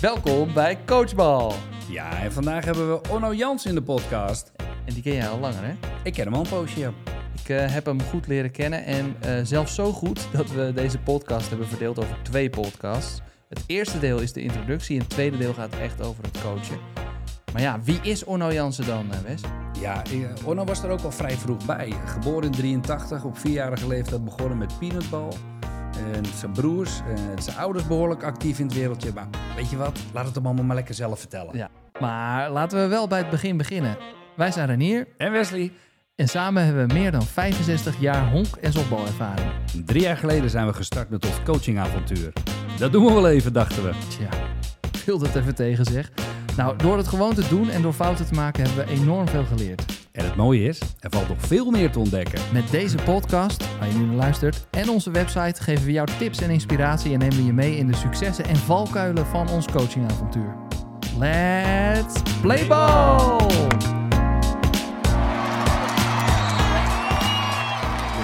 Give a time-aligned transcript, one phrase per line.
[0.00, 1.52] Welkom bij Coachbal.
[1.88, 4.52] Ja, en vandaag hebben we Onno Jans in de podcast.
[4.84, 5.72] En die ken jij al langer, hè?
[6.02, 6.80] Ik ken hem al een poosje.
[6.80, 6.92] ja.
[7.42, 10.98] Ik eh, heb hem goed leren kennen en eh, zelfs zo goed dat we deze
[10.98, 13.20] podcast hebben verdeeld over twee podcasts.
[13.48, 16.78] Het eerste deel is de introductie en het tweede deel gaat echt over het coachen.
[17.52, 19.40] Maar ja, wie is Onno Jansen dan, eh, Wes?
[19.80, 20.02] Ja,
[20.44, 21.92] Onno was er ook al vrij vroeg bij.
[22.04, 25.32] Geboren in 83, op vierjarige leeftijd begonnen met peanutbal.
[26.14, 29.10] En zijn broers, en zijn ouders behoorlijk actief in het wereldje.
[29.14, 29.26] Maar
[29.56, 31.56] weet je wat, laat het hem allemaal maar lekker zelf vertellen.
[31.56, 31.68] Ja.
[32.00, 33.96] Maar laten we wel bij het begin beginnen.
[34.36, 35.72] Wij zijn Renier En Wesley?
[36.16, 39.50] en samen hebben we meer dan 65 jaar honk- en softbalervaring.
[39.84, 42.32] Drie jaar geleden zijn we gestart met ons coachingavontuur.
[42.78, 43.90] Dat doen we wel even, dachten we.
[44.08, 44.28] Tja,
[44.92, 46.10] ik wil dat even tegen zeg.
[46.56, 49.44] Nou, door het gewoon te doen en door fouten te maken hebben we enorm veel
[49.44, 49.84] geleerd.
[50.16, 52.40] En het mooie is, er valt nog veel meer te ontdekken.
[52.52, 56.40] Met deze podcast, waar je nu naar luistert, en onze website geven we jou tips
[56.40, 60.56] en inspiratie en nemen we je mee in de successen en valkuilen van ons coachingavontuur.
[61.18, 63.46] Let's play ball!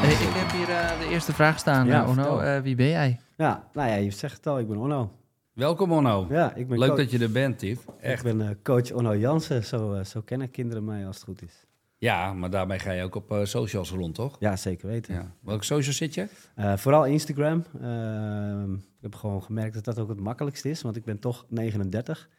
[0.00, 2.38] Hey, ik heb hier eh, de eerste vraag staan, Ja, eh, Onno.
[2.38, 3.20] Eh, wie ben jij?
[3.36, 5.10] Ja, nou ja, je zegt het al, ik ben Onno.
[5.52, 6.26] Welkom Onno.
[6.30, 7.84] Ja, ik ben, Leuk coach, dat je er bent, Tief.
[8.00, 11.42] ik ben eh, coach Onno Jansen, zo, eh, zo kennen kinderen mij als het goed
[11.42, 11.66] is.
[12.02, 14.36] Ja, maar daarbij ga je ook op eh, socials rond, toch?
[14.40, 15.14] Ja, zeker weten.
[15.14, 15.32] Ja.
[15.40, 16.28] Welke social zit je?
[16.54, 17.64] Eh, vooral Instagram.
[17.80, 21.46] Ehm, ik heb gewoon gemerkt dat dat ook het makkelijkst is, want ik ben toch
[21.48, 22.28] 39.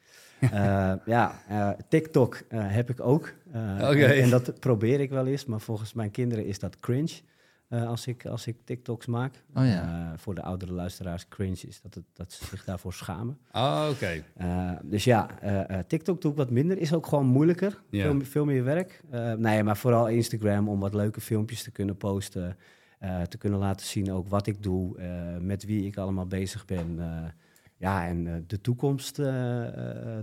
[0.44, 1.41] Eh, ja,
[1.89, 3.34] TikTok heb ik ook.
[3.52, 7.22] En dat probeer ik wel eens, maar volgens mijn kinderen is dat cringe.
[7.74, 9.44] Eh, als, ik, als ik TikToks maak.
[9.56, 10.12] Oh ja.
[10.12, 13.38] Eh, voor de oudere luisteraars, cringe is dat, het, dat ze zich daarvoor schamen.
[13.52, 14.24] Oh, oké.
[14.42, 15.28] Uh, dus ja,
[15.88, 16.78] TikTok doe ik wat minder.
[16.78, 17.82] Is ook gewoon moeilijker.
[17.92, 19.02] Veel, veel meer werk.
[19.38, 22.58] Nee, maar vooral Instagram om wat leuke filmpjes te kunnen posten.
[23.30, 25.02] te kunnen laten zien ook wat ik doe.
[25.40, 27.00] met wie ik allemaal bezig ben.
[27.78, 29.16] ja, en de toekomst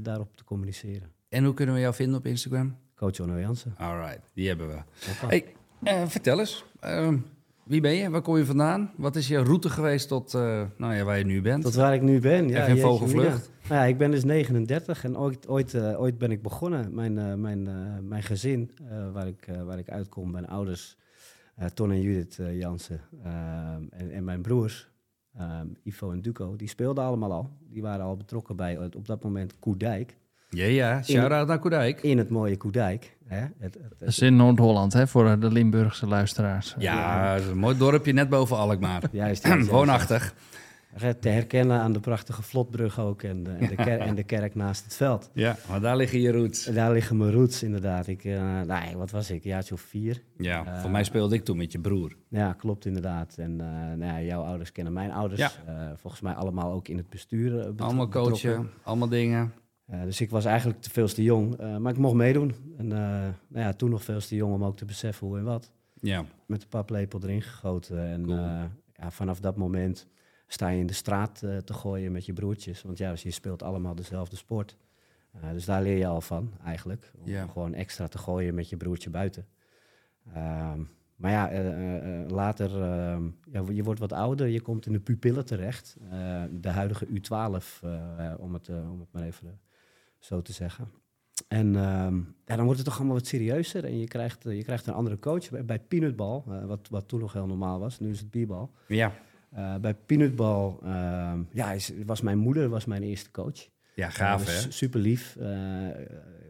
[0.03, 1.11] daarop te communiceren.
[1.29, 2.77] En hoe kunnen we jou vinden op Instagram?
[2.95, 3.75] Coach Onno Jansen.
[3.77, 4.83] Alright, die hebben we.
[5.27, 5.55] Hey,
[6.07, 7.13] vertel eens, uh,
[7.71, 8.11] wie ben je?
[8.11, 8.91] Waar kom je vandaan?
[8.97, 11.63] Wat is je route geweest tot uh, nou ja, waar je nu bent?
[11.63, 12.49] Tot waar ik nu ben.
[12.49, 13.51] Ja, Even in vogelvlucht.
[13.69, 16.95] Nou ja, ik ben dus 39 en ooit, ooit, uh, ooit ben ik begonnen.
[16.95, 17.69] Mijn, uh, mijn,
[18.09, 18.71] mijn gezin,
[19.13, 20.97] waar, ik, waar ik uitkom, mijn ouders,
[21.75, 23.01] Ton en Judith Jansen
[23.91, 24.91] en, en mijn broers,
[25.83, 27.51] Ivo en Duco, die speelden allemaal al.
[27.69, 30.17] Die waren al betrokken bij op dat moment Koedijk.
[30.53, 32.03] Ja, ja, shout-out naar Koedijk.
[32.03, 33.17] In het mooie Koedijk.
[33.27, 33.41] Hè?
[33.41, 36.75] Het, het, het, dat is in Noord-Holland, hè, voor de Limburgse luisteraars.
[36.79, 37.45] Ja, ja.
[37.45, 39.03] een mooi dorpje net boven Alkmaar.
[39.13, 40.35] juist, juist, Woonachtig.
[41.21, 44.55] Te herkennen aan de prachtige vlotbrug ook en de, en de, ker en de kerk
[44.55, 45.31] naast het veld.
[45.35, 46.65] Ja, maar daar liggen je roots.
[46.65, 48.07] Daar liggen mijn roots, inderdaad.
[48.07, 50.23] Ik, uh, nou, wat was ik, jaartje of vier.
[50.37, 52.17] Ja, uh, voor mij speelde ik toen met je broer.
[52.29, 53.35] Ja, klopt inderdaad.
[53.39, 53.67] En uh,
[53.99, 55.41] nou ja, jouw ouders kennen mijn ouders.
[55.41, 55.53] Ja.
[55.97, 57.53] volgens mij allemaal ook in het bestuur.
[57.53, 59.53] Uh, allemaal coachen, allemaal dingen.
[59.93, 62.55] Uh, dus ik was eigenlijk te veel te jong, uh, maar ik mocht meedoen.
[62.77, 62.99] En uh,
[63.49, 65.73] nou ja, toen nog veel te jong om ook te beseffen hoe en wat.
[66.01, 66.25] Ja.
[66.47, 68.07] Met de paplepel erin gegoten.
[68.07, 68.39] En cool.
[68.93, 70.07] ja, vanaf dat moment
[70.47, 72.83] sta je in de straat te gooien met je broertjes.
[72.83, 74.77] Want ja, je speelt allemaal dezelfde sport.
[75.53, 77.13] dus daar leer je al van, eigenlijk.
[77.19, 77.47] Om ja.
[77.47, 79.47] gewoon extra te gooien met je broertje buiten.
[80.35, 80.81] Ehm,
[81.17, 81.51] maar ja,
[82.29, 85.97] later, ehm, ja, je wordt wat ouder, je komt in de pupillen terecht.
[86.11, 87.83] Eh, de huidige U12,
[88.39, 89.61] om, het, om het maar even
[90.21, 90.89] zo te zeggen.
[91.49, 93.85] En um, ja, dan wordt het toch allemaal wat serieuzer.
[93.85, 97.09] En je krijgt, uh, je krijgt een andere coach bij, bij peanutbal, uh, wat, wat
[97.09, 97.99] toen nog heel normaal was.
[97.99, 98.71] Nu is het bierbal.
[98.89, 99.13] Ja.
[99.57, 103.69] Uh, bij peanutbal, uh, ja, is, was mijn moeder was mijn eerste coach.
[103.95, 104.73] Ja, gaaf hè?
[104.73, 105.37] Super lief.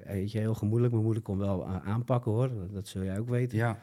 [0.04, 0.92] Weet je, heel gemoedelijk.
[0.92, 3.59] Mijn moeder kon wel aanpakken hoor, dat zul jij ook weten.
[3.59, 3.78] Ja.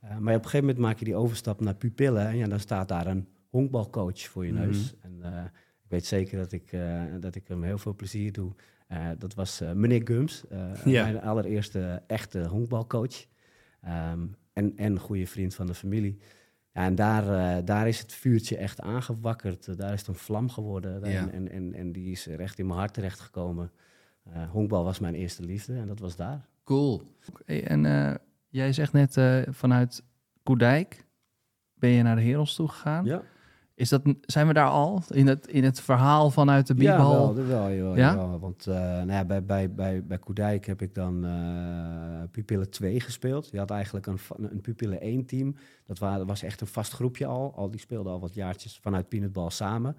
[0.00, 2.26] Maar op een gegeven moment maak je die overstap naar pupillen.
[2.26, 4.94] En ja, dan staat daar een honkbalcoach voor je neus.
[4.94, 5.22] Mm -hmm.
[5.22, 5.44] En
[5.84, 6.76] ik weet zeker dat ik,
[7.20, 8.52] dat ik hem heel veel plezier doe.
[8.92, 10.44] Uh, dat was uh, meneer Gums,
[10.84, 11.02] ja.
[11.02, 13.26] mijn allereerste echte honkbalcoach.
[14.12, 16.18] Um, en, en goede vriend van de familie.
[16.72, 19.78] Ja, en daar, daar is het vuurtje echt aangewakkerd.
[19.78, 21.10] daar is het een vlam geworden.
[21.10, 21.30] Ja.
[21.30, 23.70] En, en, en, die is recht in mijn hart terechtgekomen.
[24.50, 26.46] honkbal was mijn eerste liefde en dat was daar.
[26.64, 27.02] Cool.
[27.46, 29.20] En jij zegt net
[29.50, 30.02] vanuit
[30.42, 31.04] Koedijk
[31.82, 33.04] ben je naar de Herels toe gegaan.
[33.04, 33.22] Ja.
[33.82, 37.28] Is dat, zijn we daar al in het, in het verhaal vanuit de bierbal?
[37.28, 38.16] Ja, wel, wel, wel, ja?
[38.16, 38.38] wel.
[38.38, 43.00] Want uh, nou ja, bij, bij, bij, bij Koedijk heb ik dan uh, Pupille 2
[43.00, 43.48] gespeeld.
[43.50, 45.56] Je had eigenlijk een, een Pupille 1 team.
[45.86, 47.52] Dat was, was echt een vast groepje al.
[47.56, 47.70] al.
[47.70, 49.96] Die speelden al wat jaartjes vanuit Peanutbal samen.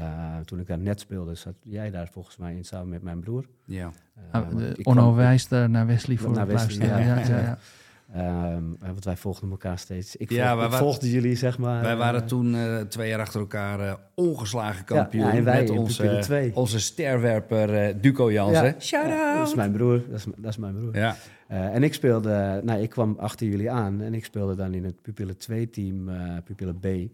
[0.00, 3.20] Uh, toen ik daar net speelde, zat jij daar volgens mij in samen met mijn
[3.20, 3.46] broer.
[3.64, 3.90] Ja.
[4.34, 7.34] Uh, de, Onno wijst naar Wesley voor naar het Wesley, luisteren.
[7.34, 7.58] Ja, ja, ja,
[8.12, 10.16] Ehm, want wij volgden elkaar steeds.
[10.16, 11.82] Ik, Ja, volg- wij ik wa- volgde jullie, zeg maar.
[11.82, 15.24] Wij waren eh, toen eh, twee jaar achter elkaar ongeslagen kampioen.
[15.26, 18.64] ja, en wij met onze, onze sterwerper Duco Jansen.
[18.64, 18.80] Ja.
[18.80, 19.56] Shout Ja, dat is out!
[19.56, 20.02] mijn broer.
[20.10, 20.96] Dat is, dat is mijn broer.
[20.96, 21.16] Ja,
[21.46, 24.84] Eh, en ik speelde, nou, ik kwam achter jullie aan en ik speelde dan in
[24.84, 27.08] het Pupillen 2 team, eh Pupillen B, eh,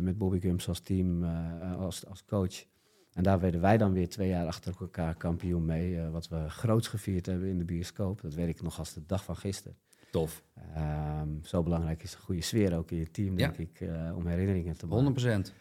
[0.00, 1.30] met Bobby Gums als team, eh,
[1.78, 2.64] als, als coach.
[3.12, 6.88] En daar werden wij dan weer twee jaar achter elkaar kampioen mee, wat we groots
[6.88, 8.20] gevierd hebben in de bioscoop.
[8.22, 9.76] Dat weet ik nog als de dag van gisteren.
[10.10, 10.42] Tof.
[10.74, 14.26] Ehm, zo belangrijk is een goede sfeer ook in je team, denk ik, eh, om
[14.26, 15.04] herinneringen te maken.
[15.04, 15.52] 100%.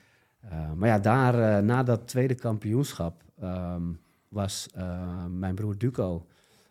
[0.46, 3.84] Uh, maar ja, daar, eh, na dat tweede kampioenschap ehm,
[4.28, 6.26] was eh, mijn broer Duco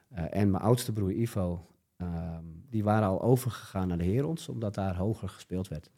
[0.09, 1.67] en mijn oudste broer Ivo,
[1.97, 5.91] ehm, die waren al overgegaan naar de Herons, omdat daar hoger gespeeld werd.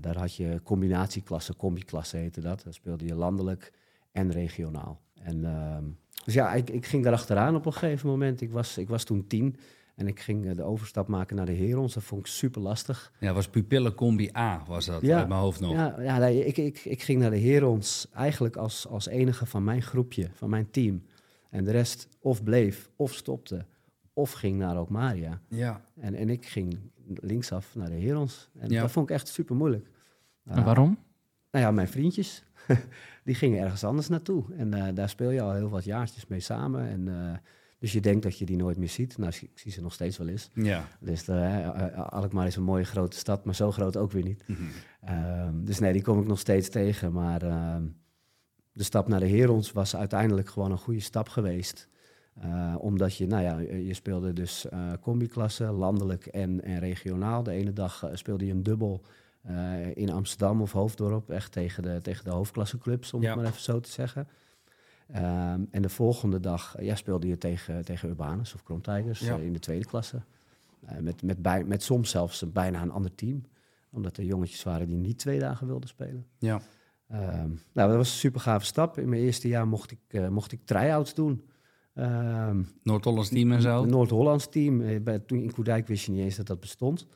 [0.00, 2.62] Daar had je combinatieklassen, combi-klassen heette dat.
[2.64, 3.72] Daar speelde je landelijk
[4.12, 5.00] en regionaal.
[5.14, 5.84] En, ehm,
[6.24, 8.40] dus ja, ik, ik ging daar achteraan op een gegeven moment.
[8.40, 9.56] Ik was, ik was toen tien
[9.94, 11.94] en ik ging eh, de overstap maken naar de Herons.
[11.94, 13.12] Dat vond ik super lastig.
[13.20, 15.18] Ja, was pupillencombi A, was dat Ja.
[15.18, 15.72] uit mijn hoofd nog.
[15.72, 19.64] Ja, ja nee, ik, ik, ik ging naar de Herons eigenlijk als, als enige van
[19.64, 21.02] mijn groepje, van mijn team.
[21.50, 23.64] En de rest of bleef, of stopte,
[24.12, 25.40] of ging naar Okmaria.
[25.48, 25.80] Ja.
[26.00, 26.78] En, en ik ging
[27.14, 28.48] linksaf naar de Herons.
[28.58, 28.80] En Ja.
[28.80, 29.86] dat vond ik echt super moeilijk.
[30.44, 30.98] En waarom?
[31.50, 32.44] Nou ja, mijn vriendjes,
[33.24, 34.44] die gingen ergens anders naartoe.
[34.56, 36.88] En eh, daar speel je al heel wat jaartjes mee samen.
[36.88, 37.38] En, eh,
[37.84, 39.18] dus je denkt dat je die nooit meer ziet.
[39.18, 40.50] Nou, ik zie ze nog steeds wel eens.
[40.54, 40.88] Ja.
[41.00, 44.44] Dus uh, Alkmaar is een mooie grote stad, maar zo groot ook weer niet.
[45.08, 47.12] Um, dus nee, die kom ik nog steeds tegen.
[47.12, 47.76] Maar uh,
[48.72, 51.88] de stap naar de Herons was uiteindelijk gewoon een goede stap geweest.
[52.78, 54.66] Omdat je, nou ja, je speelde dus
[55.00, 57.42] combi-klassen, landelijk en, en regionaal.
[57.42, 59.04] De ene dag speelde je een dubbel
[59.94, 63.28] in Amsterdam of Hoofddorp, echt tegen de, tegen de hoofdklasseclubs, om ja.
[63.28, 64.28] het maar even zo te zeggen.
[65.10, 69.36] Um, en de volgende dag ja, speelde je tegen, tegen Urbanus of Krom Tigers ja.
[69.36, 70.22] in de tweede klasse.
[71.00, 73.44] met, met, bij, met soms zelfs een, bijna een ander team
[73.94, 76.26] omdat er jongetjes waren die niet twee dagen wilden spelen.
[76.38, 76.60] Ja.
[77.12, 78.98] Um, nou, dat was een super gave stap.
[78.98, 81.44] In mijn eerste jaar mocht ik, uh, mocht ik try-outs doen.
[81.94, 83.84] Um, Noord-Hollands team en zo?
[83.84, 84.80] Noord-Hollands team.
[84.80, 87.06] Eh, Bij, toen in Koerdijk wist je niet eens dat dat bestond.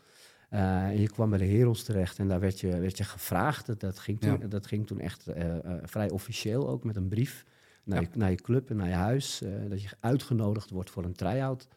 [0.50, 3.66] Uh, en je kwam bij de Herons terecht en daar werd je, werd je gevraagd.
[3.66, 4.46] Dat, dat, ging toen, ja.
[4.46, 7.44] dat ging toen echt uh, vrij officieel, ook met een brief
[7.88, 8.08] naar, ja.
[8.12, 9.42] je, naar je club en naar je huis.
[9.68, 11.68] dat je uitgenodigd wordt voor een try-out.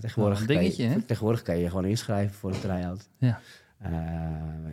[0.00, 3.08] tegenwoordig, oh, dingetje, kan je, tegenwoordig kan je je gewoon inschrijven voor een try-out.
[3.18, 3.40] Ja.
[3.82, 3.90] Uh,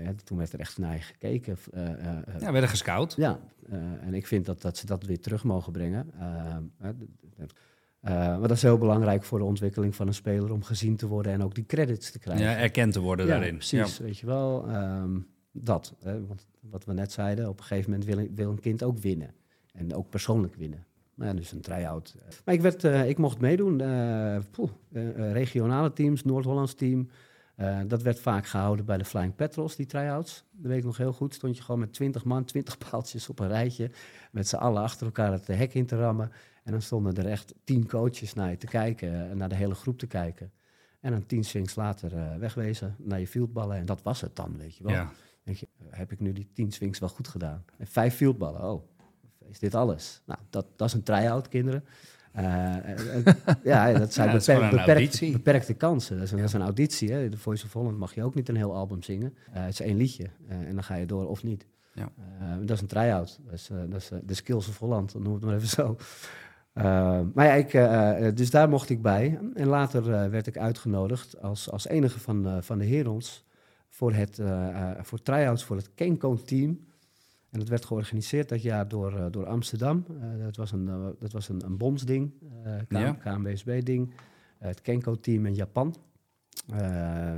[0.03, 1.57] ja, toen werd er echt naar je gekeken.
[1.73, 1.95] Uh, uh,
[2.39, 3.13] ja, werden gescout.
[3.17, 3.39] Ja,
[4.01, 6.11] en ik vind dat, dat ze dat weer terug mogen brengen.
[8.01, 11.31] maar dat is heel belangrijk voor de ontwikkeling van een speler om gezien te worden
[11.31, 12.45] en ook die credits te krijgen.
[12.45, 13.55] Ja, erkend te worden ja, daarin.
[13.55, 14.03] Precies, ja.
[14.03, 14.69] weet je wel.
[14.75, 18.59] Um, dat, hè, want wat we net zeiden, op een gegeven moment wil, wil een
[18.59, 19.33] kind ook winnen.
[19.71, 20.85] En ook persoonlijk winnen.
[21.15, 22.15] Nou ja, dus een try-out.
[22.45, 23.77] Maar ik, werd, ik mocht meedoen.
[24.51, 24.71] Poeh,
[25.31, 27.09] regionale teams, Noord-Hollands team.
[27.61, 30.43] Uh, dat werd vaak gehouden bij de Flying Petrels, die try-outs.
[30.51, 31.33] Dat weet ik nog heel goed.
[31.33, 33.91] Stond je gewoon met 20 man, 20 paaltjes op een rijtje.
[34.31, 36.31] Met z'n allen achter elkaar het hek in te rammen.
[36.63, 39.29] En dan stonden er echt tien coaches naar je te kijken.
[39.29, 40.51] En naar de hele groep te kijken.
[40.99, 43.77] En dan tien swings later uh, wegwezen naar je fieldballen.
[43.77, 44.93] En dat was het dan, weet je wel.
[44.93, 45.11] Ja.
[45.43, 47.65] Denk je, heb ik nu die tien swings wel goed gedaan?
[47.77, 48.83] En vijf fieldballen, oh,
[49.51, 50.21] is dit alles?
[50.25, 51.83] Nou, dat, dat is een try-out, kinderen.
[52.35, 52.43] Uh,
[53.63, 56.15] ja, dat zijn Ja, dat beperk, beperkte, beperkte kansen.
[56.15, 57.11] Dat is, een, dat is een auditie.
[57.11, 57.29] Hè.
[57.29, 59.33] De Voice of Holland mag je ook niet een heel album zingen.
[59.53, 61.65] Uh, het is één liedje uh, en dan ga je door of niet.
[61.93, 62.11] Ja.
[62.59, 63.39] dat is een try-out.
[63.43, 65.97] Dat is, dat is de Skills of Holland, noem het maar even zo.
[67.33, 67.71] maar ja, ik,
[68.37, 69.39] dus daar mocht ik bij.
[69.53, 73.45] En later werd ik uitgenodigd als, als enige van, van de Herons
[73.89, 74.41] voor, het,
[75.01, 76.79] voor try-outs voor het Kenko-team.
[77.51, 80.05] En dat werd georganiseerd dat jaar door, uh, door Amsterdam.
[80.11, 82.31] Uh, dat was een, uh, dat was een, een BOMS-ding,
[82.89, 83.11] ja.
[83.13, 84.13] KNWSB-ding.
[84.57, 85.95] het Kenko-team in Japan.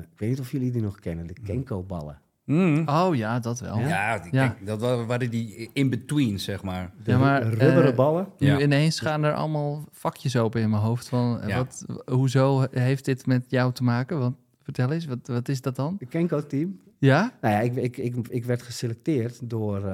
[0.01, 2.22] ik weet niet of jullie die nog kennen, de Kenko-ballen.
[2.46, 2.88] Mm.
[2.88, 3.79] Oh ja, dat wel.
[3.79, 4.55] Ja, ja, die, ja.
[4.65, 6.91] dat waren die in-between, zeg maar.
[7.03, 8.27] De ja, maar, rubberen ballen.
[8.38, 8.60] Nu Ja.
[8.60, 11.10] ineens gaan er allemaal vakjes open in mijn hoofd.
[11.10, 11.58] Van, Ja.
[11.58, 14.20] wat, hoezo heeft dit met jou te maken?
[14.20, 15.96] Want, vertel eens, wat, wat is dat dan?
[16.00, 16.79] De Kenko-team.
[17.03, 17.38] Ja?
[17.41, 19.86] Nou ja, ik, ik, ik, ik werd geselecteerd door, uh,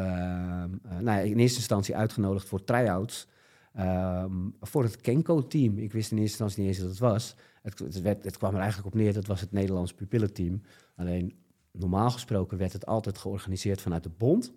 [0.84, 3.28] nou ja, in eerste instantie uitgenodigd voor try-outs.
[3.80, 5.78] Um, voor het Kenko-team.
[5.78, 7.36] Ik wist in eerste instantie niet eens dat het was.
[7.62, 10.62] Het, het, werd, het kwam er eigenlijk op neer, dat was het Nederlands pupillenteam.
[10.96, 11.34] Alleen,
[11.72, 14.54] normaal gesproken werd het altijd georganiseerd vanuit de bond.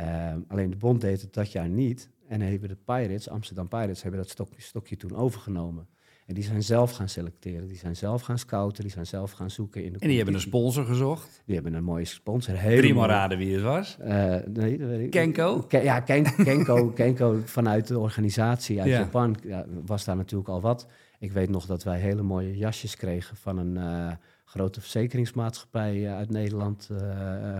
[0.00, 2.08] Um, alleen de bond deed het dat jaar niet.
[2.28, 5.88] En hebben de Pirates, Amsterdam Pirates, hebben dat stokje toen overgenomen.
[6.32, 9.50] En die zijn zelf gaan selecteren, die zijn zelf gaan scouten, die zijn zelf gaan
[9.50, 11.42] zoeken in de En die hebben een sponsor gezocht.
[11.46, 12.54] Die hebben een mooie sponsor.
[12.54, 13.96] Mooie- raden wie het was.
[14.00, 15.10] Eh, nee, dat weet ik.
[15.10, 15.58] Kenko?
[15.62, 18.98] Ke- ja, Ken- Kenko, Kenko vanuit de organisatie uit Ja.
[18.98, 20.86] Japan ja, was daar natuurlijk al wat.
[21.18, 24.12] Ik weet nog dat wij hele mooie jasjes kregen van een eh,
[24.44, 26.88] grote verzekeringsmaatschappij eh, uit Nederland.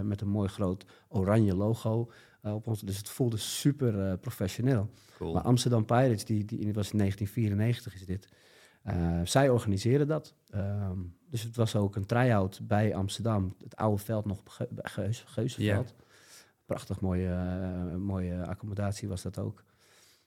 [0.03, 2.11] met een mooi groot oranje logo
[2.43, 2.81] op ons.
[2.81, 4.89] Dus het voelde super professioneel.
[5.19, 5.33] Cool.
[5.33, 8.29] Maar Amsterdam Pirates, die, die was in 1994 is dit.
[8.83, 10.35] Eh, zij organiseren dat.
[10.51, 10.99] Ehm,
[11.31, 13.55] dus het was ook een try-out bij Amsterdam.
[13.63, 15.95] Het oude veld nog, Ge Geus, Geuzenveld.
[16.67, 19.65] Prachtig mooie, eh, mooie accommodatie was dat ook.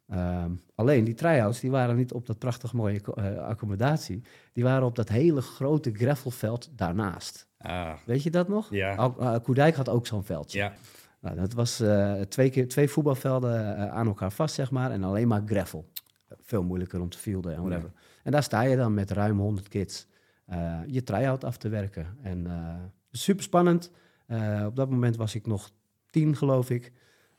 [0.08, 4.22] Ehm, alleen die try-outs die waren niet op dat prachtig mooie eh, accommodatie.
[4.54, 7.48] Die waren op dat hele grote gravelveld daarnaast.
[7.58, 8.70] Ah, Weet je dat nog?
[8.70, 9.14] ja.
[9.44, 10.58] Koerdijk had ook zo'n veldje.
[10.58, 10.74] Ja.
[11.20, 11.84] Nou, dat was
[12.30, 14.92] twee, keer, twee voetbalvelden aan elkaar vast, zeg maar.
[14.92, 15.90] En alleen maar gravel.
[16.42, 17.92] Veel moeilijker om te fielden en whatever.
[18.26, 20.08] En daar sta je dan met ruim 100 kids
[20.46, 22.18] eh, je try-out af te werken.
[22.22, 22.76] En eh
[23.12, 23.92] super spannend.
[24.28, 25.70] Eh, op dat moment was ik nog
[26.10, 26.92] tien, geloof ik.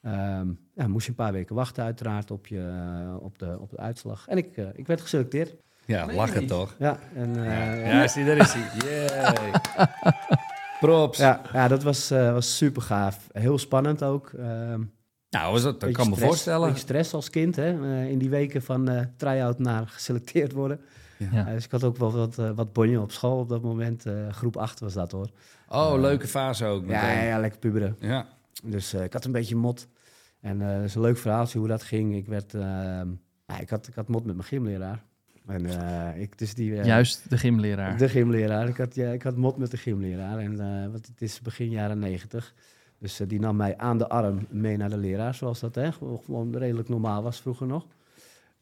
[0.02, 3.76] Ehm, ja, moest je een paar weken wachten uiteraard op, je, op, de, op de
[3.76, 4.28] uitslag.
[4.28, 5.56] En ik, ik werd geselecteerd.
[5.84, 6.74] Ja, lachen toch?
[6.78, 8.70] Ja, en, eh, Ja, zie, daar is hij.
[8.78, 9.50] Yay.
[10.80, 11.18] Props.
[11.18, 13.28] ja, ja, dat was, eh, was super gaaf.
[13.32, 14.32] Heel spannend ook.
[14.32, 14.82] Ehm,
[15.30, 16.66] Nou, was dat, dat kan me voorstellen.
[16.68, 17.82] beetje stress als kind, hè?
[18.02, 20.80] eh, in die weken van eh try-out naar geselecteerd worden.
[21.18, 21.46] Ja.
[21.46, 24.06] Eh, dus ik had ook wel wat, wat bonje op school op dat moment.
[24.06, 25.28] eh, groep 8 was dat hoor.
[25.68, 26.88] Oh, leuke fase ook.
[26.88, 27.96] Ja, ja, lekker puberen.
[28.00, 28.26] ja.
[28.64, 29.88] Dus eh, ik had een beetje mot.
[30.40, 32.14] En eh, dat is een leuk verhaaltje hoe dat ging.
[32.16, 33.08] Ik, werd, ehm,
[33.46, 35.04] ja, ik, had, ik had mot met mijn gymleraar.
[35.46, 37.98] En eh, ik, dus die, Juist de gymleraar.
[37.98, 38.68] de gymleraar.
[38.68, 40.38] Ik had, ja, ik had mot met de gymleraar.
[40.38, 40.56] En,
[40.92, 42.54] want het is begin jaren negentig.
[42.98, 45.92] Dus eh, die nam mij aan de arm mee naar de leraar, zoals dat hè,
[45.92, 47.86] gewoon redelijk normaal was vroeger nog.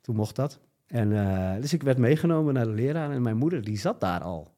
[0.00, 0.58] Toen mocht dat.
[0.86, 4.20] En, eh, dus ik werd meegenomen naar de leraar en mijn moeder die zat daar
[4.20, 4.52] al.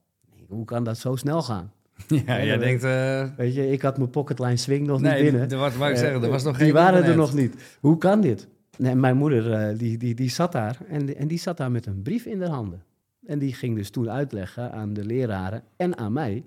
[0.48, 1.72] Hoe kan dat zo snel gaan?
[2.08, 2.84] ja, Ja, jij denkt...
[2.84, 5.58] eh, Weet je, ik had mijn pocketline swing nog nee, niet binnen.
[5.58, 7.76] was, wou ik zeggen, er was nog die geen waren er nog niet.
[7.80, 8.48] Hoe kan dit?
[8.78, 12.02] Nee, mijn moeder die, die, die zat daar en, en die zat daar met een
[12.02, 12.82] brief in de handen.
[13.26, 16.44] En die ging dus toen uitleggen aan de leraren en aan mij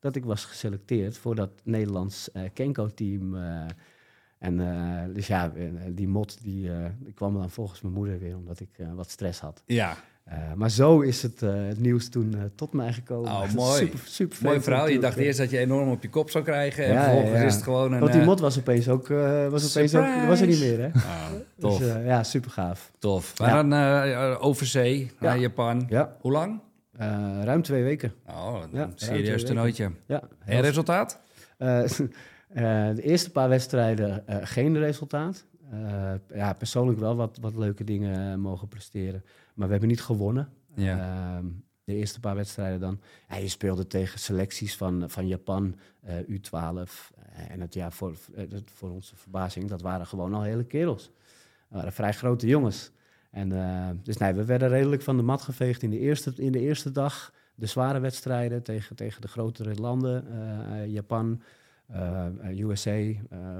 [0.00, 3.36] dat ik was geselecteerd voor dat Nederlands eh Kenko-team.
[3.36, 3.60] eh.
[4.38, 5.52] en eh, dus ja,
[5.88, 9.62] die mot die, die kwam dan volgens mijn moeder weer omdat ik wat stress had.
[9.66, 9.96] Ja,
[10.54, 13.30] maar zo is het, het nieuws toen tot mij gekomen.
[13.30, 13.78] Oh, mooi.
[13.78, 14.88] Super, super mooi verhaal.
[14.88, 16.84] Je dacht eerst dat je enorm op je kop zou krijgen.
[16.84, 17.46] En Ja, vervolgens ja, ja.
[17.46, 18.00] is het gewoon een...
[18.00, 19.08] Want die mot was opeens ook,
[19.50, 20.86] was opeens ook, was er niet meer, hè?
[20.92, 21.26] ah,
[21.58, 22.92] tof, Dus, ja, super gaaf.
[22.98, 23.38] tof.
[23.38, 25.40] We gaan eh, over zee naar Ja.
[25.40, 25.86] Japan.
[25.88, 26.60] Ja, Hoe lang?
[27.00, 28.14] Eh, ruim twee weken.
[28.28, 29.90] Oh, een Ja, serieus toernooitje.
[30.06, 31.20] Ja, En resultaat?
[31.58, 35.48] Eh, eh, de eerste paar wedstrijden geen resultaat.
[36.34, 39.24] Ja, persoonlijk wel wat, wat leuke dingen mogen presteren.
[39.54, 40.48] Maar we hebben niet gewonnen.
[40.74, 40.98] Ja.
[41.36, 41.46] Ehm,
[41.84, 43.00] de eerste paar wedstrijden dan.
[43.28, 47.12] Ja, je speelde tegen selecties van, van Japan, eh, U12.
[47.32, 48.16] eh, en het, ja, voor,
[48.74, 51.04] voor onze verbazing, dat waren gewoon al hele kerels.
[51.04, 52.90] Dat waren vrij grote jongens.
[53.30, 56.52] En, eh, dus nee, we werden redelijk van de mat geveegd in de eerste, in
[56.52, 57.32] de eerste dag.
[57.54, 60.26] De zware wedstrijden tegen, tegen de grotere landen.
[60.32, 61.42] eh, eh, Japan,
[61.86, 62.26] eh,
[62.58, 63.12] USA,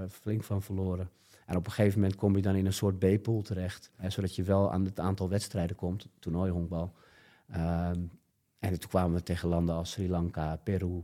[0.08, 1.10] flink van verloren.
[1.46, 3.90] En op een gegeven moment kom je dan in een soort B-pool terecht.
[4.08, 6.92] Zodat je wel aan het aantal wedstrijden komt, toernooi honkbal.
[7.50, 8.00] Ehm,
[8.58, 11.02] en toen kwamen we tegen landen als Sri Lanka, Peru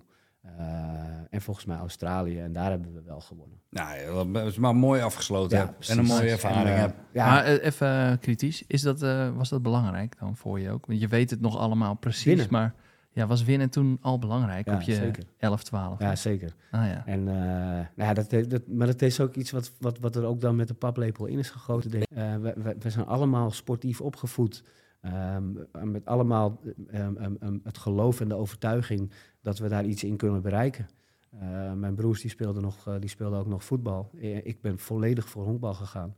[1.31, 2.41] en volgens mij Australië.
[2.41, 3.61] En daar hebben we wel gewonnen.
[3.71, 5.75] Nou, ja, dat is maar mooi afgesloten.
[5.89, 9.37] en een mooie ervaring En, eh, ja, Maar eh, even eh, kritisch, is dat, eh,
[9.37, 10.87] was dat belangrijk dan voor je ook?
[10.87, 12.47] Want je weet het nog allemaal precies, Winnen.
[12.51, 12.75] maar
[13.13, 15.25] ja, was winnen toen al belangrijk Ja, op je zeker.
[15.39, 16.01] 11, 12?
[16.01, 16.55] ja, zeker.
[16.71, 17.03] Ah ja.
[17.07, 20.25] En, eh, nou ja, dat, dat, maar dat is ook iets wat, wat, wat er
[20.25, 21.91] ook dan met de paplepel in is gegoten.
[22.03, 22.35] Eh,
[22.79, 24.65] we zijn allemaal sportief opgevoed.
[25.13, 26.61] Ehm, met allemaal
[26.91, 29.11] ehm, ehm, het geloof en de overtuiging
[29.43, 30.87] dat we daar iets in kunnen bereiken.
[31.31, 34.11] Eh, mijn broers die speelden, nog, eh, die speelden ook nog voetbal.
[34.21, 36.15] Eh, Ik ben volledig voor honkbal gegaan.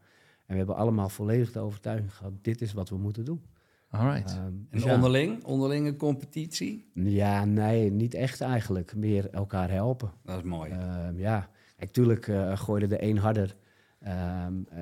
[0.46, 3.42] En we hebben allemaal volledig de overtuiging gehad, dit is wat we moeten doen.
[3.90, 4.30] Alright.
[4.30, 4.94] Ehm, En dus ja.
[4.94, 5.44] onderling?
[5.44, 6.90] Onderlinge competitie?
[6.94, 8.94] Ja, nee, niet echt eigenlijk.
[8.96, 10.10] Meer elkaar helpen.
[10.24, 10.70] Dat is mooi.
[10.70, 13.56] Ehm, ja, natuurlijk eh, gooide de een harder
[13.98, 14.78] ehm, eh,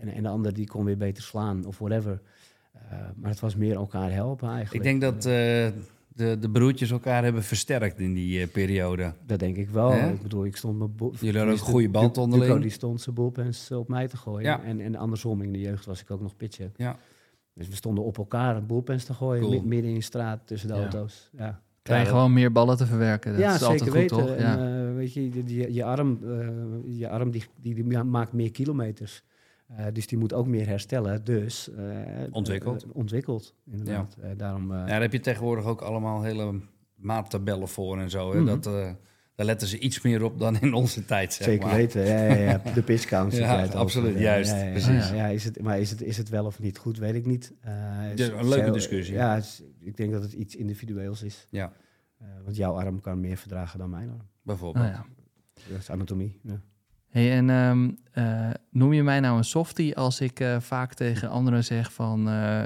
[0.00, 2.20] en, en de ander die kon weer beter slaan of whatever.
[2.92, 4.84] Eh, maar het was meer elkaar helpen eigenlijk.
[4.84, 5.32] Ik denk dat eh,
[6.14, 9.12] de, de broertjes elkaar hebben versterkt in die eh, periode.
[9.26, 9.90] Dat denk ik wel.
[9.92, 10.10] Hè?
[10.12, 12.60] Ik bedoel, ik stond mijn bo- Jullie hadden ook tenminste, een goede band Duco onderling.
[12.60, 14.42] die stond zijn bullpens op mij te gooien.
[14.50, 14.62] Ja.
[14.62, 16.70] En, en andersom, in de jeugd was ik ook nog pitcher.
[16.76, 16.96] Ja.
[17.54, 19.62] Dus we stonden op elkaar bullpens te gooien, Cool.
[19.62, 20.80] midden in de straat tussen de Ja.
[20.80, 21.30] auto's.
[21.36, 21.60] Ja.
[21.82, 23.32] Krijg gewoon meer ballen te verwerken.
[23.32, 24.16] Dat ja, is altijd zeker goed, weten.
[24.26, 24.36] toch?
[24.36, 24.88] En, Ja.
[24.88, 28.32] eh, weet je, die, die- je arm, eh, je arm die, die, die ma- maakt
[28.32, 29.22] meer kilometers.
[29.76, 31.24] Eh, dus die moet ook meer herstellen.
[31.24, 31.84] Dus eh,
[32.30, 32.82] Ontwikkeld.
[32.84, 34.16] eh, ontwikkeld, inderdaad.
[34.20, 36.60] Eh, daarom, eh, Ja, daar heb je tegenwoordig ook allemaal hele
[36.94, 38.30] maattabellen voor en zo.
[38.32, 38.36] Hè?
[38.40, 38.46] Mhm.
[38.46, 38.90] Dat, eh,
[39.34, 41.76] daar letten ze iets meer op dan in onze tijd, zeg Zeker maar.
[41.76, 42.72] weten, ja, ja, ja.
[42.74, 43.32] de pitch count.
[43.36, 45.08] Ja, absoluut, over, juist, Ja, ja, ja, precies.
[45.08, 47.26] Ja, ja, is het, maar is het, is het wel of niet goed, weet ik
[47.26, 47.52] niet.
[47.60, 49.14] Eh, Ja, is- een leuke is- discussie.
[49.14, 51.46] Ja, is- ik denk dat het iets individueels is.
[51.50, 51.72] Ja,
[52.18, 54.28] Eh, want jouw arm kan meer verdragen dan mijn arm.
[54.42, 54.86] bijvoorbeeld.
[54.86, 55.04] Ja.
[55.70, 56.40] Dat is anatomie.
[56.42, 56.60] Ja.
[57.12, 61.28] Hey, en ehm, eh, noem je mij nou een softie als ik eh, vaak tegen
[61.28, 62.28] anderen zeg van...
[62.28, 62.62] eh,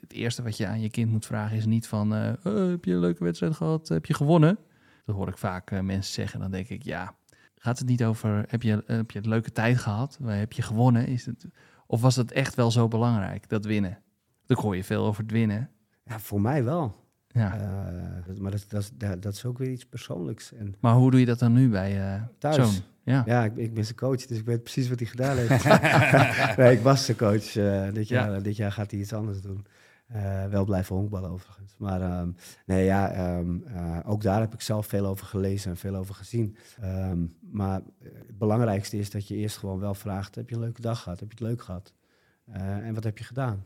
[0.00, 2.12] het eerste wat je aan je kind moet vragen is niet van...
[2.12, 3.88] oh, heb je een leuke wedstrijd gehad?
[3.88, 4.58] Heb je gewonnen?
[5.04, 6.40] Dat hoor ik vaak mensen zeggen.
[6.40, 7.14] Dan denk ik, ja,
[7.54, 8.44] gaat het niet over...
[8.48, 10.18] Heb je, heb je een leuke tijd gehad?
[10.24, 11.06] Heb je gewonnen?
[11.06, 11.46] Is het,
[11.86, 13.98] of was het echt wel zo belangrijk, dat winnen?
[14.46, 15.70] Dan hoor je veel over het winnen.
[16.04, 17.05] ja, voor mij wel.
[17.36, 17.54] Ja.
[17.58, 20.52] Eh, maar dat, dat, is- dat, dat is ook weer iets persoonlijks.
[20.52, 22.56] En Maar hoe doe je dat dan nu bij eh Thuis.
[22.56, 22.74] zoon?
[23.02, 23.22] Ja.
[23.26, 25.64] ja, ik, ik ben zijn coach, dus ik weet precies wat hij gedaan heeft.
[26.58, 27.56] nee, ik was zijn coach.
[27.56, 28.26] eh, dit, Ja.
[28.28, 29.66] jaar, dit jaar gaat hij iets anders doen.
[30.50, 31.74] Wel blijven honkballen overigens.
[31.78, 32.30] Maar ehm,
[32.66, 36.14] nee, ja, ehm, eh, ook daar heb ik zelf veel over gelezen en veel over
[36.14, 36.56] gezien.
[36.80, 40.80] Ehm, maar het belangrijkste is dat je eerst gewoon wel vraagt: heb je een leuke
[40.80, 41.20] dag gehad?
[41.20, 41.92] Heb je het leuk gehad?
[42.44, 43.64] Eh, en wat heb je gedaan?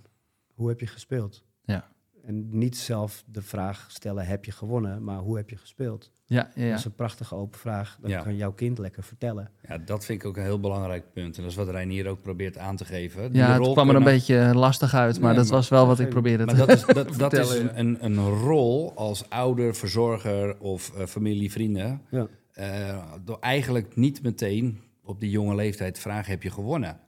[0.55, 1.45] Hoe heb je gespeeld?
[1.65, 1.89] Ja.
[2.25, 5.05] En niet zelf de vraag stellen: heb je gewonnen?
[5.05, 6.11] Maar hoe heb je gespeeld?
[6.27, 6.71] Ja, ja, ja.
[6.71, 7.99] Dat is een prachtige open vraag.
[8.01, 8.23] Dat Ja.
[8.23, 9.51] kan jouw kind lekker vertellen.
[9.69, 11.37] Ja, dat vind ik ook een heel belangrijk punt.
[11.37, 13.33] En dat is wat Reinier ook probeert aan te geven.
[13.33, 15.87] Die ja, het kwam er een beetje lastig uit, maar Nee, dat maar- was wel
[15.87, 19.75] wat ik probeerde Maar te dat is, dat, dat is een, een rol als ouder,
[19.75, 22.03] verzorger of eh, familie, vrienden.
[22.11, 22.27] Ja.
[22.53, 26.99] eh, door eigenlijk niet meteen op die jonge leeftijd te vragen, heb je gewonnen?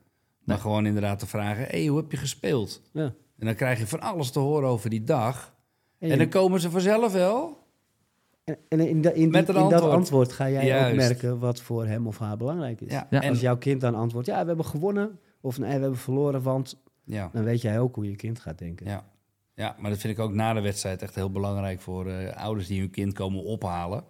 [0.43, 0.57] Maar Nee.
[0.57, 2.81] gewoon inderdaad te vragen, hey, hoe heb je gespeeld?
[2.93, 3.13] Ja.
[3.43, 5.53] En dan krijg je van alles te horen over die dag.
[5.99, 7.57] En, En dan komen ze vanzelf wel.
[8.43, 10.31] en- in, in, die- Met een in dat antwoord.
[10.31, 12.91] ga jij ook merken wat voor hem of haar belangrijk is.
[12.91, 13.21] Ja, Ja.
[13.21, 15.19] en, Als jouw kind dan antwoordt, ja, we hebben gewonnen.
[15.41, 18.57] Of nee, we hebben verloren, want ja, dan weet jij ook hoe je kind gaat
[18.59, 18.85] denken.
[18.85, 19.05] ja.
[19.55, 22.67] ja, maar dat vind ik ook na de wedstrijd echt heel belangrijk voor eh, ouders
[22.67, 24.03] die hun kind komen ophalen.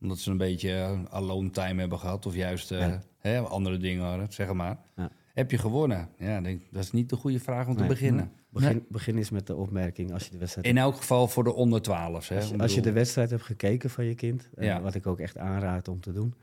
[0.00, 3.00] Omdat ze een beetje eh, alone time hebben gehad of juist eh, Ja.
[3.18, 4.78] hè, andere dingen hadden, zeg maar.
[4.96, 5.10] Ja.
[5.34, 6.08] Heb je gewonnen?
[6.18, 8.24] Ja, denk, dat is niet de goede vraag om te Nee.
[8.60, 8.84] Beginnen.
[8.88, 11.52] Begin, begin eens met de opmerking als je de wedstrijd In elk geval voor de
[11.54, 12.28] onder 12.
[12.28, 12.36] Hè?
[12.36, 14.80] Als je, als je de wedstrijd hebt gekeken van je kind, eh, Ja.
[14.80, 16.34] wat ik ook echt aanraad om te doen,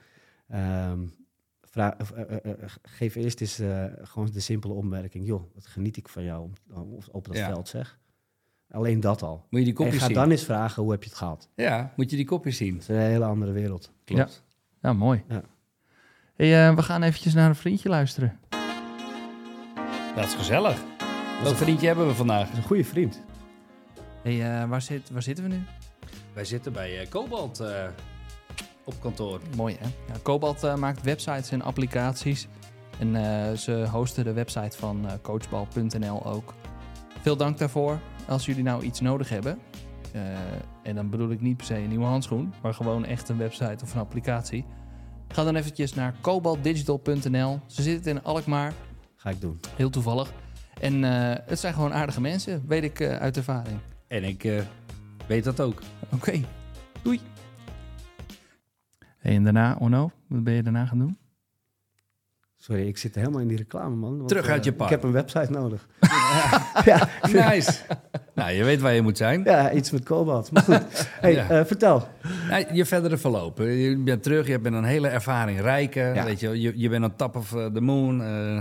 [0.50, 1.00] ehm,
[1.62, 6.08] vraag, eh, eh, geef eerst eens eh, gewoon de simpele opmerking, joh, wat geniet ik
[6.10, 6.50] van jou
[7.12, 7.48] op dat Ja.
[7.48, 8.00] veld, zeg.
[8.70, 9.46] Alleen dat al.
[9.50, 10.16] Moet je die En kopjes ga zien?
[10.16, 11.50] dan eens vragen, hoe heb je het gehad?
[11.56, 12.74] Ja, moet je die kopjes zien.
[12.74, 13.92] Dat is een hele andere wereld.
[14.04, 14.44] Klopt.
[14.82, 15.24] Ja, mooi.
[15.28, 15.42] Ja.
[16.36, 18.40] Hey, we gaan eventjes naar een vriendje luisteren.
[20.16, 20.95] Dat is gezellig.
[21.44, 22.54] Welk vriendje hebben we vandaag?
[22.58, 23.22] Een goede vriend.
[24.24, 25.64] Hey, eh, waar, zit, waar zitten we nu?
[26.34, 27.86] Wij zitten bij eh, Cobalt eh,
[28.84, 29.40] op kantoor.
[29.56, 29.86] Mooi hè?
[30.14, 32.48] Ja, Cobalt eh, maakt websites en applicaties.
[33.00, 36.54] En eh, ze hosten de website van eh, coachbal.nl ook.
[37.22, 38.00] Veel dank daarvoor.
[38.28, 39.60] Als jullie nou iets nodig hebben,
[40.14, 40.22] eh,
[40.84, 43.84] en dan bedoel ik niet per se een nieuwe handschoen, maar gewoon echt een website
[43.84, 44.66] of een applicatie.
[45.28, 47.60] Ga dan eventjes naar cobaltdigital.nl.
[47.66, 48.74] Ze zitten in Alkmaar,
[49.16, 49.60] Ga ik doen.
[49.76, 50.32] heel toevallig.
[50.82, 53.80] En eh, het zijn gewoon aardige mensen, weet ik eh, uit ervaring.
[54.08, 54.62] En ik eh,
[55.28, 55.82] weet dat ook.
[56.14, 56.42] Oké,
[57.02, 57.20] doei.
[59.18, 61.18] Hey, en daarna, Onno, wat ben je daarna gaan doen?
[62.58, 64.18] Sorry, ik zit helemaal in die reclame, man.
[64.18, 64.90] want, Terug uit je park.
[64.90, 65.88] Ik heb een website nodig.
[66.86, 67.72] ja, Nice.
[68.36, 69.44] nou, je weet waar je moet zijn.
[69.44, 70.52] ja, iets met Cobalt.
[70.52, 71.50] Maar goed, hey, Ja.
[71.50, 72.08] eh, vertel.
[72.50, 73.66] Nou, je verdere verlopen.
[73.66, 76.00] Je bent terug, je bent een hele ervaring rijke.
[76.00, 76.24] Ja.
[76.24, 78.22] Weet je, je, je bent on top of the moon.
[78.24, 78.60] eh,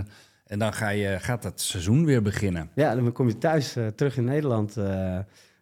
[0.55, 2.71] en dan ga je, gaat het seizoen weer beginnen.
[2.75, 4.77] Ja, dan kom je thuis, eh, terug in Nederland.
[4.77, 4.85] eh,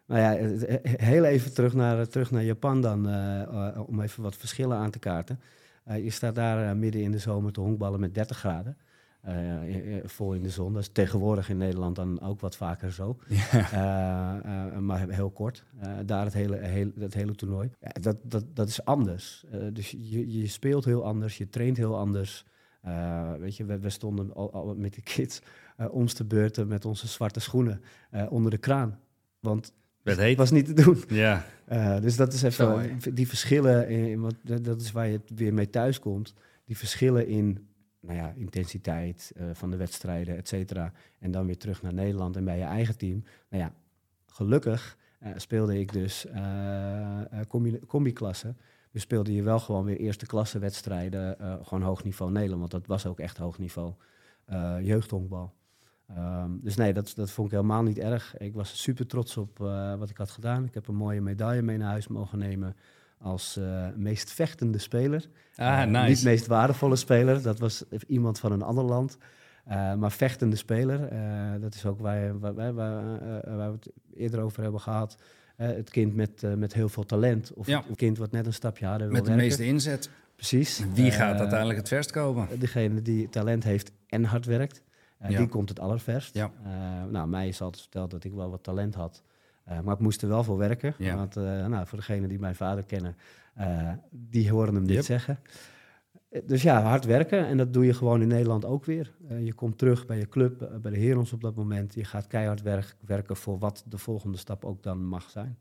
[0.07, 4.01] nou ja, eh, eh, heel even terug naar, terug naar Japan dan, eh, eh, om
[4.01, 5.39] even wat verschillen aan te kaarten.
[5.83, 8.77] Eh, je staat daar eh, midden in de zomer te honkballen met 30 graden.
[9.21, 10.73] Eh, eh, vol in de zon.
[10.73, 13.17] Dat is tegenwoordig in Nederland dan ook wat vaker zo.
[13.51, 15.63] Eh, eh, maar heel kort.
[15.79, 17.69] Eh, daar het hele, heel, het hele toernooi.
[18.01, 19.45] Dat, dat, dat is anders.
[19.51, 22.45] Eh, dus je, je speelt heel anders, je traint heel anders.
[22.83, 25.41] Eh, weet je, we, we stonden al, al met de kids
[25.77, 28.99] eh ons te beurten met onze zwarte schoenen eh, onder de kraan.
[29.39, 30.37] Want het heet.
[30.37, 31.03] was niet te doen.
[31.07, 31.45] Ja.
[31.65, 35.53] Eh, dus dat is Zo, even die verschillen, in, want dat is waar je weer
[35.53, 36.33] mee thuis komt.
[36.65, 37.67] Die verschillen in
[37.99, 40.91] nou ja, intensiteit eh, van de wedstrijden, et cetera.
[41.19, 43.23] En dan weer terug naar Nederland en bij je eigen team.
[43.49, 43.73] Nou ja,
[44.27, 48.55] gelukkig eh, speelde ik dus eh, eh, combi- combi-klasse.
[48.93, 52.59] Dus speelde je wel gewoon weer eerste klasse wedstrijden, eh, gewoon hoog niveau Nederland.
[52.59, 53.93] Want dat was ook echt hoog niveau
[54.45, 55.53] eh jeugdhonkbal.
[56.07, 58.37] Ehm, dus nee, dat, dat vond ik helemaal niet erg.
[58.37, 60.65] Ik was super trots op eh, wat ik had gedaan.
[60.65, 62.75] Ik heb een mooie medaille mee naar huis mogen nemen
[63.17, 63.59] als
[63.95, 65.27] meest vechtende speler.
[65.55, 66.07] Ah, nice.
[66.07, 69.17] Niet meest waardevolle speler, dat was iemand van een ander land.
[69.97, 71.09] Maar vechtende speler,
[71.61, 73.19] dat is ook waar, waar, waar, waar,
[73.57, 75.17] waar we het eerder over hebben gehad.
[75.55, 77.53] Eh, het kind met, eh, met heel veel talent.
[77.53, 77.83] Of Ja.
[77.87, 79.47] het kind wat net een stapje harder wil Met de werken.
[79.47, 80.09] meeste inzet.
[80.35, 80.81] Precies.
[80.93, 82.47] Wie gaat Eh, uiteindelijk het verst komen?
[82.59, 84.81] Degene die talent heeft en hard werkt,
[85.17, 85.37] eh, Ja.
[85.37, 86.33] die komt het allerverst.
[86.35, 86.51] Ja.
[86.63, 86.71] Eh,
[87.11, 89.23] nou, mij is altijd verteld dat ik wel wat talent had.
[89.63, 90.93] Eh, maar ik moest er wel voor werken.
[90.97, 91.15] Ja.
[91.15, 93.15] Want eh, nou, voor degenen die mijn vader kennen,
[93.53, 95.03] eh, die horen hem dit Yep.
[95.05, 95.39] zeggen.
[96.45, 97.47] Dus ja, hard werken.
[97.47, 99.11] En dat doe je gewoon in Nederland ook weer.
[99.27, 101.93] Eh, je komt terug bij je club, eh, bij de Herons op dat moment.
[101.95, 105.57] Je gaat keihard werk- werken voor wat de volgende stap ook dan mag zijn.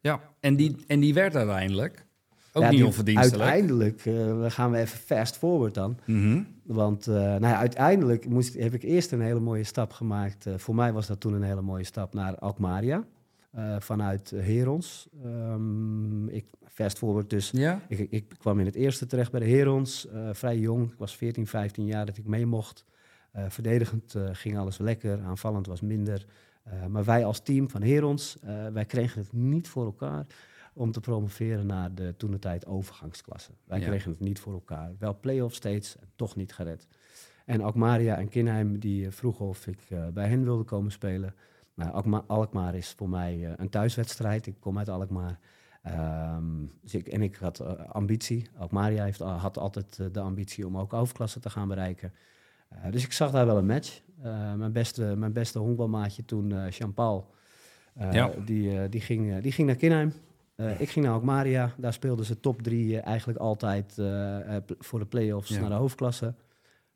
[0.00, 2.06] Ja, en die, en die werd uiteindelijk
[2.52, 3.42] ook Ja, niet die- onverdienstelijk.
[3.42, 5.98] Uiteindelijk eh, gaan we even fast forward dan.
[6.06, 6.42] Mhm.
[6.64, 10.46] Want nou ja, uiteindelijk moest, heb ik eerst een hele mooie stap gemaakt.
[10.56, 13.04] Voor mij was dat toen een hele mooie stap naar Alkmaria.
[13.52, 15.08] Eh, vanuit Herons.
[15.24, 17.50] Ehm, ik fast forward dus.
[17.50, 17.80] Ja?
[17.88, 20.06] Ik, ik kwam in het eerste terecht bij de Herons.
[20.08, 20.92] eh, vrij jong.
[20.92, 22.84] Ik was 14, 15 jaar dat ik mee mocht.
[23.32, 25.20] Eh, verdedigend ging alles lekker.
[25.20, 26.26] Aanvallend was minder.
[26.88, 28.36] Maar wij als team van Herons,
[28.72, 30.26] wij kregen het niet voor elkaar
[30.74, 33.50] om te promoveren naar de toen de tijd overgangsklasse.
[33.64, 33.86] Wij Ja.
[33.86, 34.92] kregen het niet voor elkaar.
[34.98, 36.86] Wel play-off steeds, en toch niet gered.
[37.46, 39.78] En Alkmaria en Kinheim die vroegen of ik
[40.12, 41.34] bij hen wilde komen spelen.
[41.74, 44.46] Nou, Alkma- Alkmaar is voor mij eh, een thuiswedstrijd.
[44.46, 45.38] Ik kom uit Alkmaar.
[45.82, 46.44] Ehm,
[46.82, 48.48] dus ik, en ik had eh, ambitie.
[48.58, 52.12] Alkmaria heeft, had altijd eh, de ambitie om ook overklasse te gaan bereiken.
[52.90, 54.00] Dus ik zag daar wel een match.
[54.56, 57.30] Mijn, beste, mijn beste honkbalmaatje toen, Jean-Paul,
[57.94, 58.30] eh, Ja.
[58.44, 60.12] die, die, ging, die ging naar Kinheim.
[60.78, 61.74] Ik ging naar Alkmaria.
[61.76, 63.94] Daar speelden ze top drie eigenlijk altijd
[64.78, 65.60] voor de play-offs Ja.
[65.60, 66.34] naar de hoofdklasse.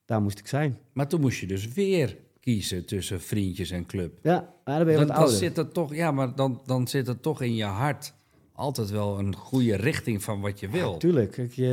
[0.04, 0.78] Daar moest ik zijn.
[0.92, 2.16] Maar toen moest je dus weer
[2.52, 4.18] kiezen tussen vriendjes en club.
[4.22, 5.36] Ja, maar dan ben je Dan, wat dan ouder.
[5.38, 8.14] zit er toch, ja, maar dan, dan zit er toch in je hart
[8.52, 10.96] altijd wel een goede richting van wat je wil.
[10.96, 11.30] Tuurlijk.
[11.30, 11.68] Kijk, je,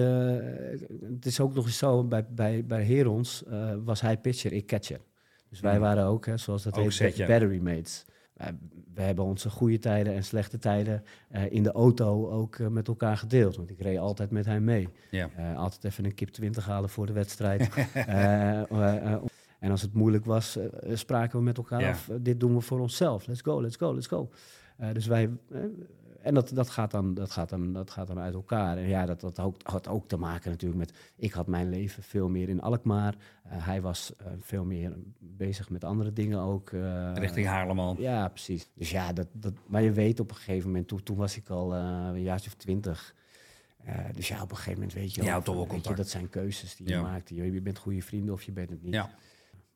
[1.14, 4.68] het is ook nog eens zo, bij, bij, bij Herons eh, was hij pitcher, ik
[4.68, 5.00] catcher.
[5.50, 5.82] Dus wij Hmm.
[5.82, 8.06] waren ook, hè, zoals dat Ook heet, battery mates.
[8.38, 8.48] Eh,
[8.94, 13.18] we hebben onze goede tijden en slechte tijden eh, in de auto ook met elkaar
[13.18, 13.56] gedeeld.
[13.56, 14.88] Want ik reed altijd met hem mee.
[15.12, 15.30] Ja.
[15.56, 17.70] Altijd even een kip 20 halen voor de wedstrijd.
[19.64, 21.90] En als het moeilijk was, eh, eh, spraken we met elkaar Ja.
[21.90, 22.10] af.
[22.10, 23.28] eh, dit doen we voor onszelf.
[23.28, 24.30] Let's go, let's go, let's go.
[24.94, 25.30] Dus wij...
[26.22, 28.78] en dat, dat, gaat dan, dat, gaat dan, dat gaat dan uit elkaar.
[28.78, 30.94] En ja, dat, dat ook, had ook te maken natuurlijk met...
[31.16, 33.16] Ik had mijn leven veel meer in Alkmaar.
[33.48, 36.70] Hij was veel meer bezig met andere dingen ook.
[37.14, 37.96] Richting Haarlemman.
[38.00, 38.70] ja, precies.
[38.76, 41.50] Dus ja, dat, dat, maar je weet op een gegeven moment, toen, toen was ik
[41.50, 43.16] al een jaar of twintig.
[44.14, 45.98] Dus ja, op een gegeven moment weet je, houdt toch wel weet je, contact.
[45.98, 46.96] dat zijn keuzes die Ja.
[46.98, 47.30] je maakt.
[47.30, 48.94] Je, je bent goede vrienden of je bent het niet.
[48.94, 49.10] Ja.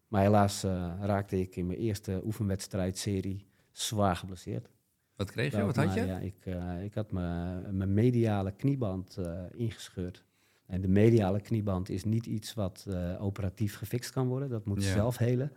[0.07, 4.69] Maar helaas eh, raakte ik in mijn eerste oefenwedstrijdserie zwaar geblesseerd.
[5.15, 5.65] Wat kreeg je?
[5.65, 6.05] Wat had je?
[6.05, 10.25] Ja, ik, eh, ik had mijn mijn mediale knieband eh, ingescheurd.
[10.67, 14.49] En de mediale knieband is niet iets wat eh, operatief gefixt kan worden.
[14.49, 14.91] Dat moet Ja.
[14.91, 15.51] zelf helen.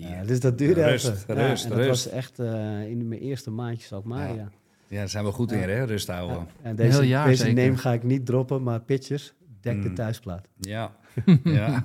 [0.00, 1.34] Ja, dus dat duurde Rust, even.
[1.34, 1.88] rust, en dat rust.
[2.04, 4.34] was echt eh, in mijn eerste maandjes ook maar, Ja.
[4.34, 4.50] ja.
[4.88, 5.66] Ja, daar zijn we goed in, Ja.
[5.66, 5.84] hè?
[5.84, 6.36] Rust houden.
[6.36, 6.46] Ja.
[6.62, 9.94] En deze, heel jaar deze name ga ik niet droppen, maar pitchers, dek de Mm.
[9.94, 10.48] thuisplaat.
[10.58, 10.96] Ja.
[11.44, 11.84] ja.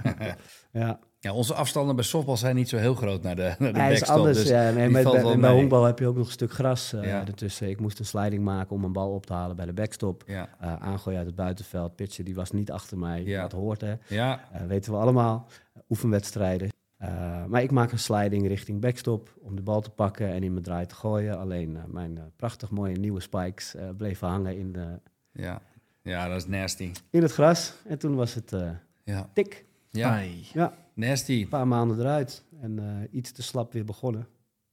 [0.71, 3.79] Ja, ja, onze afstanden bij softbal zijn niet zo heel groot naar de, naar de
[3.79, 4.17] hij is backstop.
[4.17, 4.37] anders.
[4.37, 7.03] dus ja, nee, valt bij, bij honkbal heb je ook nog een stuk gras eh,
[7.03, 7.25] Ja.
[7.27, 7.69] ertussen.
[7.69, 10.23] Ik moest een sliding maken om een bal op te halen bij de backstop.
[10.27, 11.95] Ja, Eh aangooien uit het buitenveld.
[11.95, 13.23] Pitcher die was niet achter mij.
[13.23, 13.41] Ja.
[13.41, 13.93] Dat hoort hè.
[14.07, 14.39] ja.
[14.51, 15.47] Eh, weten we allemaal.
[15.89, 16.69] oefenwedstrijden.
[16.97, 20.51] Eh, maar ik maak een sliding richting backstop om de bal te pakken en in
[20.51, 21.37] mijn draai te gooien.
[21.39, 24.99] Alleen mijn prachtig mooie nieuwe spikes eh, bleven hangen in, de,
[25.31, 25.61] ja.
[26.01, 26.91] ja, dat is nasty.
[27.09, 27.73] in het gras.
[27.87, 28.69] En toen was het eh,
[29.03, 29.65] Ja, tik.
[29.91, 30.09] ja.
[30.09, 30.47] Ai.
[30.53, 31.41] Ja, nasty.
[31.41, 32.43] een paar maanden eruit.
[32.62, 32.86] En eh,
[33.17, 34.27] iets te slap weer begonnen.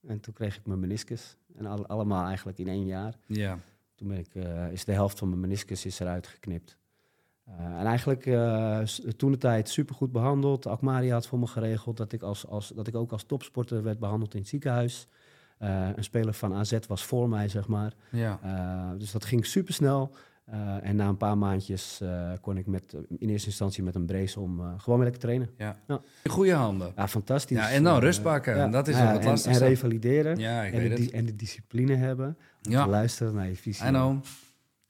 [0.06, 1.36] En toen kreeg ik mijn meniscus.
[1.56, 3.14] En al- allemaal eigenlijk in één jaar.
[3.26, 3.58] Ja,
[3.94, 6.76] Toen ben ik, eh, is de helft van mijn meniscus is eruit geknipt.
[7.44, 8.78] Eh, en eigenlijk uh,
[9.16, 10.66] toen de tijd supergoed behandeld.
[10.66, 13.98] Akmari had voor me geregeld dat ik, als, als, dat ik ook als topsporter werd
[13.98, 15.06] behandeld in het ziekenhuis.
[15.58, 17.94] Een speler van AZ was voor mij, zeg maar.
[18.10, 18.94] ja.
[18.98, 20.14] Dus dat ging supersnel.
[20.44, 24.06] Eh en na een paar maandjes eh, kon ik met, in eerste instantie met een
[24.06, 25.50] brace om eh, gewoon weer lekker trainen.
[25.58, 25.76] ja.
[25.86, 26.00] Ja.
[26.22, 26.92] In goede handen.
[26.96, 27.56] Ja, fantastisch.
[27.56, 28.70] Ja, en dan rust pakken.
[28.70, 29.62] Dat is ja, het en- lastigste.
[29.64, 30.38] En revalideren.
[30.38, 31.10] Ja, ik en, weet de, het.
[31.12, 32.36] en de discipline hebben.
[32.66, 33.86] Om te luisteren naar je visie.
[33.86, 34.22] Know.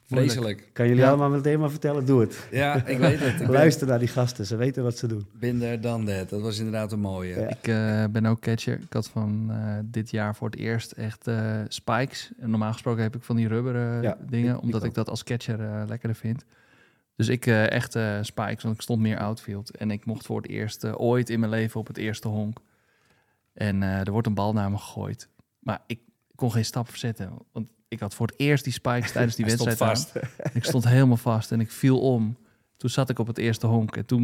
[0.07, 0.69] Vreselijk.
[0.73, 1.09] Kan jullie Ja.
[1.09, 2.07] allemaal meteen maar vertellen?
[2.07, 2.47] Doe het.
[2.51, 3.33] Ja, ik weet het.
[3.41, 5.27] Ik ben, Luister naar die gasten, ze weten wat ze doen.
[5.33, 6.29] bin there, done that.
[6.29, 7.41] Dat was inderdaad een mooie.
[7.41, 7.49] Ja.
[7.49, 8.75] Ik eh, ben ook catcher.
[8.81, 12.31] Ik had van eh, dit jaar voor het eerst echt eh, spikes.
[12.39, 14.95] En normaal gesproken heb ik van die rubberen Ja, dingen, ik- ik omdat ik, ook.
[14.95, 16.45] dat als catcher eh, lekkerder vind.
[17.17, 19.77] Dus ik eh, echt eh, spikes, want ik stond meer outfield.
[19.77, 22.59] En ik mocht voor het eerst ooit in mijn leven op het eerste honk.
[23.53, 25.29] En eh, er wordt een bal naar me gegooid.
[25.59, 26.01] Maar ik
[26.35, 27.31] kon geen stap verzetten.
[27.53, 29.97] Want ik had voor het eerst die spikes tijdens die stond wedstrijd aan.
[29.97, 30.55] vast.
[30.55, 32.37] Ik stond helemaal vast en ik viel om.
[32.77, 34.23] Toen zat ik op het eerste honk en toen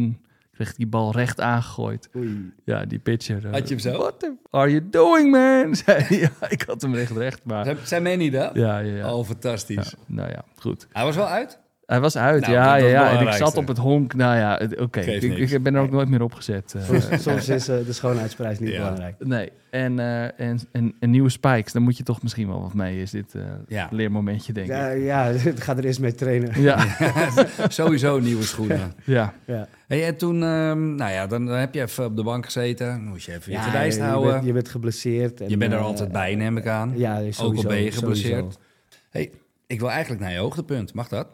[0.51, 2.09] kreeg Kreeg die bal recht aangegooid.
[2.15, 2.53] Oei.
[2.65, 3.45] Ja, die pitcher.
[3.45, 3.97] eh, Had je hem zo?
[3.97, 5.75] What the are you doing, man?
[5.85, 7.65] Zei ja, ik had hem recht recht, maar...
[7.65, 8.43] Zijn- Zijn mij niet, hè?
[8.49, 9.13] Ja, ja, ja.
[9.15, 9.89] Oh, fantastisch.
[9.89, 10.87] Ja, nou ja, goed.
[10.91, 11.59] Hij was wel uit?
[11.91, 13.19] Hij was uit, Nou, ja, ja, ja.
[13.19, 14.13] En ik zat op het honk.
[14.13, 14.99] Nou ja, oké.
[14.99, 16.73] Ik, ben er ook nooit meer opgezet.
[16.77, 16.83] eh.
[16.83, 18.77] Soms, soms is eh, de schoonheidsprijs niet Ja.
[18.77, 19.15] belangrijk.
[19.19, 19.51] nee.
[19.69, 23.01] En, eh, en, en, en nieuwe spikes, daar moet je toch misschien wel wat mee.
[23.01, 23.87] Is dit eh Ja.
[23.91, 25.03] leermomentje, denk Ja, ik.
[25.03, 25.31] ja,
[25.65, 26.61] ga er eerst mee trainen.
[26.61, 26.85] Ja,
[27.67, 28.93] Sowieso nieuwe schoenen.
[29.05, 29.33] ja.
[29.45, 29.67] Ja.
[29.87, 32.87] Hey, en toen, ehm, nou ja, dan heb je even op de bank gezeten.
[32.87, 34.31] Dan moest je even je Ja, te lijst je, houden.
[34.33, 35.41] bent, je bent geblesseerd.
[35.41, 36.93] En, je bent er altijd bij, neem ik aan.
[36.95, 38.39] Ja, Ook sowieso, al ben je geblesseerd.
[38.39, 38.59] sowieso.
[39.09, 39.31] Hey,
[39.67, 40.93] ik wil eigenlijk naar je hoogtepunt.
[40.93, 41.27] Mag dat?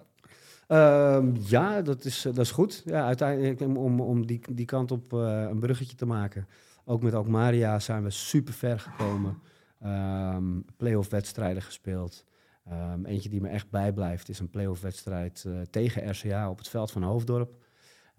[0.67, 2.81] Ehm, ja, dat is, eh, dat is goed.
[2.85, 6.47] Ja, uiteindelijk om, om, die, die kant op eh, een bruggetje te maken.
[6.85, 9.37] Ook met Alkmaria zijn we super ver gekomen.
[9.81, 12.25] Ehm playoff wedstrijden gespeeld.
[12.65, 16.67] Ehm, eentje die me echt bijblijft is een playoff wedstrijd eh, tegen RCA op het
[16.67, 17.55] veld van Hoofddorp.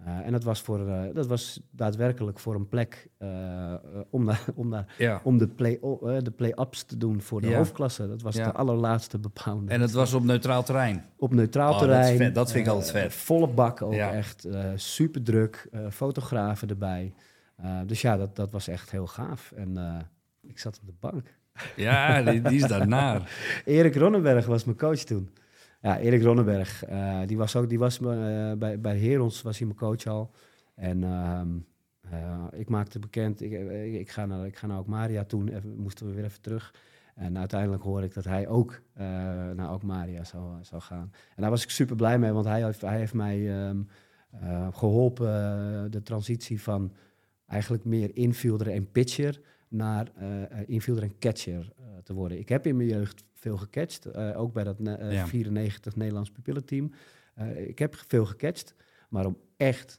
[0.05, 3.75] Eh, en dat was, voor, eh, dat was daadwerkelijk voor een plek eh,
[4.11, 5.21] om, om, naar, Ja.
[5.25, 5.79] om de play-
[6.23, 7.57] de play-ups te doen voor de Ja.
[7.57, 8.09] hoofdklasse.
[8.09, 8.45] Dat was Ja.
[8.45, 9.71] de allerlaatste bepaalde.
[9.73, 11.05] En het was op neutraal terrein.
[11.17, 12.33] Op neutraal Oh, dat terrein.
[12.33, 13.13] Dat vind ik altijd vet.
[13.13, 14.47] Volle bak ook echt.
[14.75, 15.69] super druk.
[15.91, 17.13] fotografen erbij.
[17.87, 19.53] Dus ja, dat, dat was echt heel gaaf.
[19.57, 19.77] En
[20.43, 21.37] ik zat op de bank.
[21.77, 23.31] Ja, die, die is daarnaar.
[23.65, 25.29] Erik Ronnenberg was mijn coach toen.
[25.81, 26.85] Ja, Erik Ronnenberg.
[26.85, 30.31] eh, die was ook die was, eh, bij, bij Herons was hij mijn coach al.
[30.75, 31.49] En ehm,
[32.01, 33.53] eh, ik maakte bekend, ik,
[33.93, 36.73] ik, ga naar, ik ga naar Alkmaria toen, moesten we weer even terug.
[37.19, 39.05] En uiteindelijk hoorde ik dat hij ook eh,
[39.51, 41.13] naar Alkmaria zou, zou gaan.
[41.35, 43.83] En daar was ik super blij mee, want hij heeft, hij heeft mij ehm,
[44.31, 46.93] eh, geholpen eh, de transitie van
[47.47, 50.13] eigenlijk meer infielder en pitcher naar
[50.67, 52.39] infielder en catcher te worden.
[52.39, 55.27] Ik heb in mijn jeugd veel gecatcht, eh, ook bij dat ne- eh, Ja.
[55.27, 56.93] 94 Nederlands pupillenteam.
[57.35, 58.75] Eh, ik heb veel gecatcht,
[59.09, 59.99] maar om echt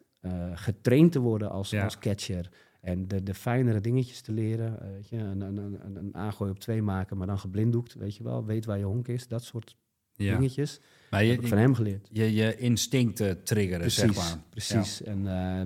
[0.54, 1.84] getraind te worden als, Ja.
[1.84, 2.49] als catcher
[2.82, 6.60] en de, de fijnere dingetjes te leren, weet je, een, een, een, een aangooi op
[6.60, 9.75] twee maken, maar dan geblinddoekt, weet je wel, weet waar je honk is, dat soort
[10.13, 10.36] Ja.
[10.38, 12.10] dingetjes, Maar heb ik je, van hem geleerd.
[12.12, 14.38] je, je instincten triggeren, Precies, zeg maar.
[14.49, 15.04] precies.
[15.04, 15.21] En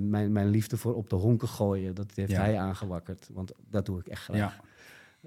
[0.10, 2.40] mijn, mijn liefde voor op de honken gooien, dat heeft Ja.
[2.42, 3.30] hij aangewakkerd.
[3.32, 4.38] Want dat doe ik echt graag.
[4.38, 4.60] Ja.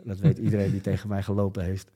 [0.04, 1.90] Dat weet iedereen die tegen mij gelopen heeft.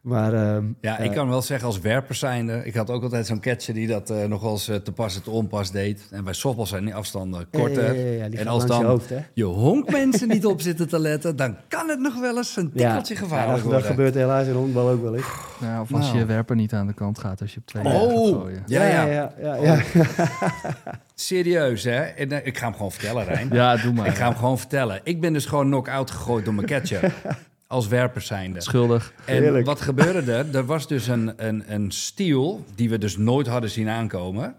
[0.00, 2.64] Maar ehm, Ja, ik eh, kan wel zeggen als werper zijnde.
[2.64, 5.16] Ik had ook altijd zo'n catcher die dat eh, nog wel eens eh, te pas
[5.16, 6.08] en te onpas deed.
[6.10, 7.94] En bij softball zijn die afstanden korter.
[7.94, 9.18] ja, ja, ja, ja, die en gaat als langs je dan hoofd, hè?
[9.34, 13.14] je honkmensen niet op zitten te letten, dan kan het nog wel eens een tikkeltje
[13.14, 13.90] ja, gevaarlijk dat, dat worden.
[13.90, 15.26] gebeurt helaas in honkbal ook wel eens.
[15.60, 16.18] Nou, of als Nou.
[16.18, 18.62] je werper niet aan de kant gaat als je op twee gaat Oh, gooien.
[18.66, 19.04] ja, ja.
[19.06, 19.82] ja, ja, ja.
[21.20, 22.00] Serieus, hè?
[22.00, 23.48] En, eh, ik ga hem gewoon vertellen, Rijn.
[23.52, 24.06] Ja, doe maar.
[24.06, 25.00] Ik ga hem gewoon vertellen.
[25.04, 27.12] Ik ben dus gewoon knock-out gegooid door mijn catcher.
[27.66, 28.60] als werper zijnde.
[28.60, 29.12] Schuldig.
[29.24, 29.66] En Heerlijk.
[29.66, 30.56] wat gebeurde er?
[30.56, 34.54] Er was dus een, een, een steal die we dus nooit hadden zien aankomen.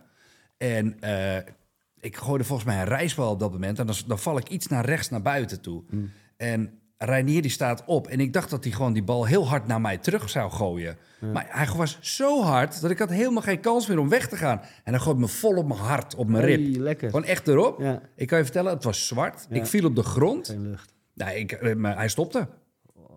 [0.58, 1.38] En eh,
[2.00, 3.80] ik gooide volgens mij een reisbal op dat moment.
[3.80, 5.84] En dan, dan val ik iets naar rechts naar buiten toe.
[6.38, 8.08] En Reinier die staat op.
[8.08, 10.98] En ik dacht dat hij gewoon die bal heel hard naar mij terug zou gooien.
[11.34, 14.36] Maar hij was zo hard dat ik had helemaal geen kans meer om weg te
[14.36, 14.62] gaan.
[14.84, 16.76] En hij gooit me vol op mijn hart, op mijn rib.
[16.78, 17.10] lekker.
[17.10, 17.80] Gewoon echt erop.
[17.82, 19.46] Ja, Ik kan je vertellen, het was zwart.
[19.50, 19.56] Ja.
[19.56, 20.48] Ik viel op de grond.
[20.48, 20.94] geen lucht.
[21.14, 22.48] Nee, ik, eh, maar hij stopte.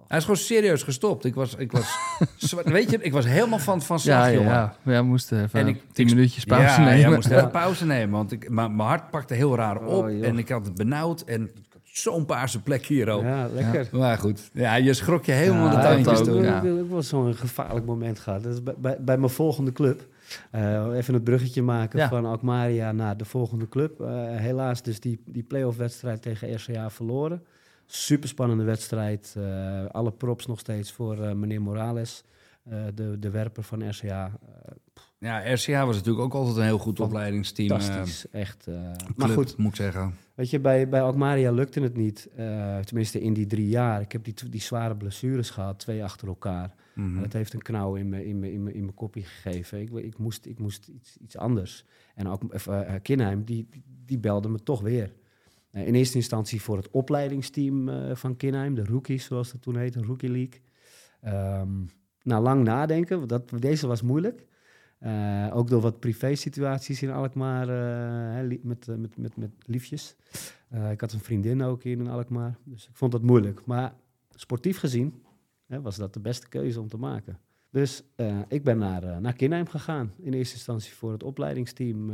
[0.08, 1.24] Hij is gewoon serieus gestopt.
[1.24, 1.96] Ik was, ik was,
[2.64, 4.52] weet je, ik was helemaal van, van slag, Ja, ja, jongen.
[4.52, 4.76] ja.
[4.82, 6.98] Ja, we moesten even En ik- tien ik- minuutjes pauze ja, nemen.
[7.10, 10.08] Ja, moest even pauze nemen, want ik, maar mijn hart pakte heel raar Oh, op.
[10.08, 11.50] en ik had het benauwd en
[11.98, 13.22] zo'n paarse plek hier ook.
[13.22, 13.88] Ja, lekker.
[13.92, 16.38] Maar goed, ja, je schrok je helemaal Ja, de tuintjes toe.
[16.38, 16.62] Ik ja.
[16.64, 18.42] heb ook wel zo'n gevaarlijk moment gehad.
[18.42, 20.06] Dat is bij, bij, bij mijn volgende club.
[20.50, 22.08] Eh, even het bruggetje maken Ja.
[22.08, 24.00] van Alkmaria naar de volgende club.
[24.00, 27.42] Eh, helaas dus die, die play-off wedstrijd tegen RCA verloren.
[27.86, 29.34] Super spannende wedstrijd.
[29.38, 32.24] Eh, alle props nog steeds voor meneer Morales,
[32.70, 34.30] eh, de, de werper van RCA.
[35.18, 37.68] Ja, RCA was natuurlijk ook altijd een heel goed opleidingsteam.
[37.68, 38.66] fantastisch, echt.
[38.66, 38.74] eh.
[38.74, 40.14] club, maar goed, moet ik zeggen.
[40.34, 42.28] Weet je, bij, bij Alkmaria lukte het niet.
[42.36, 44.00] eh, tenminste, in die drie jaar.
[44.00, 46.74] Ik heb die, die zware blessures gehad, twee achter elkaar.
[46.94, 47.16] Mhm.
[47.16, 49.80] En dat heeft een knauw in mijn in in in koppie gegeven.
[49.80, 51.84] Ik, ik moest, ik moest iets, iets anders.
[52.14, 53.68] En ook uh, Kinheim, die,
[54.04, 55.12] die belde me toch weer.
[55.70, 60.30] In eerste instantie voor het opleidingsteam van Kinheim, de rookies zoals dat toen heette, Rookie
[60.30, 60.60] League.
[61.20, 61.68] Ehm
[62.24, 64.46] na lang nadenken, dat, deze was moeilijk.
[65.04, 70.16] Eh, ook door wat privé-situaties in Alkmaar eh, met, eh, met, met, met liefjes.
[70.90, 73.64] Ik had een vriendin ook in Alkmaar, dus ik vond dat moeilijk.
[73.64, 73.94] Maar
[74.34, 75.22] sportief gezien
[75.66, 77.38] hè, was dat de beste keuze om te maken.
[77.70, 78.02] Dus
[78.48, 80.12] ik ben naar, naar Kinheim gegaan.
[80.18, 82.10] In eerste instantie voor het opleidingsteam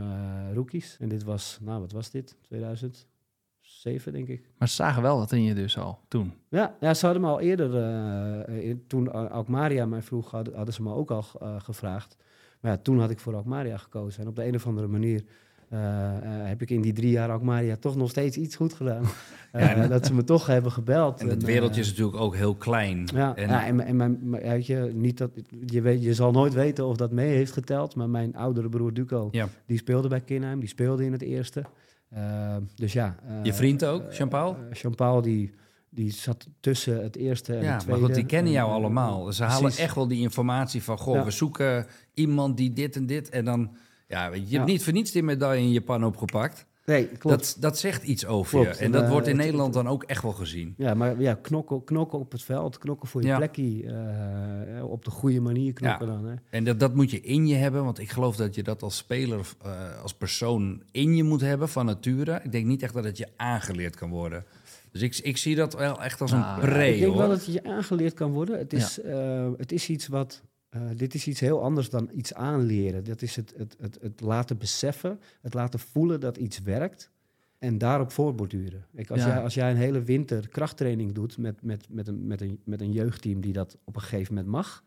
[0.52, 0.96] rookies.
[1.00, 2.36] En dit was, nou wat was dit?
[2.42, 4.50] 2007 denk ik.
[4.58, 6.32] Maar ze zagen wel wat in je dus al toen.
[6.48, 10.82] Ja, ja ze hadden me al eerder, in- toen Alkmaria mij vroeg, hadden, hadden ze
[10.82, 11.22] me ook al
[11.58, 12.16] gevraagd.
[12.60, 14.22] Maar ja, toen had ik voor Alkmaria gekozen.
[14.22, 15.24] En op de een of andere manier
[15.68, 19.04] eh, eh, heb ik in die drie jaar Alkmaria toch nog steeds iets goed gedaan.
[19.50, 21.20] Eh, Ja, dat ze me toch hebben gebeld.
[21.20, 23.08] En het wereldje is natuurlijk ook heel klein.
[23.14, 25.30] ja, en, ja, en, en mijn, weet je, niet dat,
[25.66, 28.92] je, weet, je zal nooit weten of dat mee heeft geteld, maar mijn oudere broer
[28.94, 29.48] Duco, Ja.
[29.66, 31.64] die speelde bij Kinheim, die speelde in het eerste.
[32.74, 33.16] Dus ja.
[33.42, 34.56] Je vriend ook, Jean-Paul?
[34.72, 35.50] Jean-Paul, die,
[35.90, 38.04] die zat tussen het eerste en ja, het maar tweede.
[38.04, 39.32] goed, die kennen jou Eh, allemaal.
[39.32, 39.78] Ze halen precies.
[39.80, 40.98] echt wel die informatie van...
[40.98, 41.24] Goh, Ja.
[41.24, 43.28] we zoeken iemand die dit en dit.
[43.28, 43.70] En dan...
[44.08, 44.64] Ja, je, hebt Ja.
[44.64, 46.66] niet voor niets die medaille in je pan opgepakt.
[46.86, 47.36] Nee, klopt.
[47.38, 48.78] Dat, dat zegt iets over Klopt.
[48.78, 48.84] je.
[48.84, 50.74] En dat En, wordt in eh, het- Nederland dan ook echt wel gezien.
[50.76, 53.36] Ja, maar ja, knokken, knokken op het veld, knokken voor je Ja.
[53.36, 53.82] plekje,
[54.76, 56.12] eh, op de goede manier knokken Ja.
[56.12, 56.24] dan.
[56.24, 56.34] Hè.
[56.50, 58.96] En dat, dat moet je in je hebben, want ik geloof dat je dat als
[58.96, 62.40] speler, eh, als persoon in je moet hebben van nature.
[62.44, 64.44] Ik denk niet echt dat het je aangeleerd kan worden.
[64.90, 67.18] Dus ik, ik zie dat wel echt als een pre, ik denk hoor.
[67.20, 68.58] wel dat het je aangeleerd kan worden.
[68.58, 70.42] Het is, eh, het is iets wat.
[70.70, 73.04] eh, dit is iets heel anders dan iets aanleren.
[73.04, 77.10] Dat is het, het, het, het laten beseffen, het laten voelen dat iets werkt.
[77.58, 78.86] En daarop voortborduren.
[78.94, 79.26] Ik, als, Ja.
[79.28, 82.80] jij, als jij een hele winter krachttraining doet met, met, met, een, met, een, met
[82.80, 84.82] een jeugdteam die dat op een gegeven moment mag.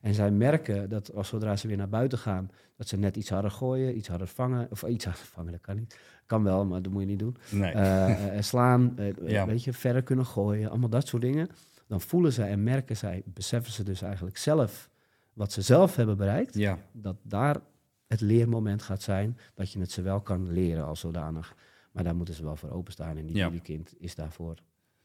[0.00, 3.30] En zij merken dat als zodra ze weer naar buiten gaan, dat ze net iets
[3.30, 4.66] harder gooien, iets harder vangen.
[4.70, 5.98] Of iets harder vangen, dat kan niet.
[6.26, 7.36] Kan wel, maar dat moet je niet doen.
[7.50, 7.72] Nee.
[7.72, 9.46] Eh, eh, slaan, eh, Ja.
[9.46, 11.48] weet je, verder kunnen gooien, allemaal dat soort dingen.
[11.86, 14.90] Dan voelen zij en merken zij, beseffen ze dus eigenlijk zelf
[15.32, 16.54] wat ze zelf hebben bereikt.
[16.54, 17.56] ja, Dat daar
[18.06, 21.54] het leermoment gaat zijn, dat je het ze wel kan leren als zodanig.
[21.92, 23.46] Maar daar moeten ze wel voor openstaan en niet Ja.
[23.46, 24.54] ieder kind is daarvoor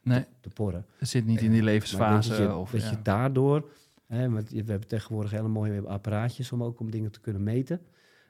[0.01, 0.85] Nee, te porren.
[0.97, 2.29] het zit niet in die levensfase.
[2.29, 2.89] dat je, of, dat ja.
[2.89, 3.69] je daardoor,
[4.13, 7.43] hè, want je- we hebben tegenwoordig hele mooie apparaatjes om ook om dingen te kunnen
[7.43, 7.81] meten.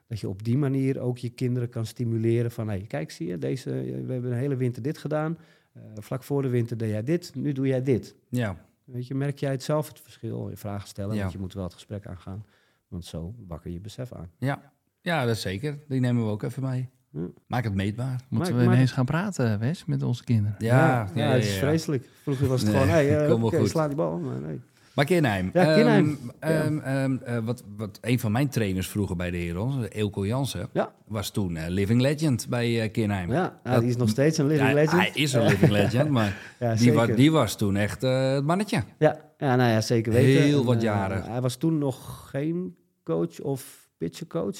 [0.06, 3.38] Dat je op die manier ook je kinderen kan stimuleren van, hey, kijk, zie je,
[3.38, 3.70] deze,
[4.06, 5.38] we hebben een hele winter dit gedaan.
[5.72, 8.14] Eh, vlak voor de winter deed jij dit, nu doe jij dit.
[8.28, 10.48] ja, Weet je, merk jij het zelf het verschil?
[10.50, 11.20] Je vragen stellen, Ja.
[11.20, 12.44] want je moet wel het gesprek aangaan.
[12.88, 14.30] Want zo wakker je besef aan.
[14.38, 14.72] ja.
[15.00, 15.78] Ja, dat is zeker.
[15.88, 16.88] Die nemen we ook even mee.
[17.10, 17.20] Ja.
[17.46, 18.20] Maak het meetbaar.
[18.28, 20.54] Moeten we ineens gaan praten, Wes, met onze kinderen?
[20.58, 22.08] Ja, ja, het is vreselijk.
[22.22, 23.68] Vroeger was het Nee, gewoon, hey, eh, kom wel oké, goed.
[23.68, 24.18] sla die bal.
[24.18, 24.60] Maar nee.
[24.94, 25.50] Maar Kinheim.
[25.52, 26.18] Ja, Kinheim.
[26.38, 30.26] ehm, ehm, ehm, eh, wat, wat een van mijn trainers vroeger bij de Herons, Eelco
[30.26, 30.92] Jansen, Ja.
[31.06, 33.32] was toen eh, living legend bij eh Kinheim.
[33.32, 35.00] Ja, Dat- die is nog steeds een living Ja, legend.
[35.00, 37.16] Hij is een living legend, maar die, wa- zeker.
[37.16, 38.82] die was toen echt het mannetje.
[38.98, 40.42] Ja, ja, nou ja, zeker weten.
[40.42, 41.22] Heel wat jaren.
[41.22, 44.56] hij was toen nog geen coach of pitchercoach.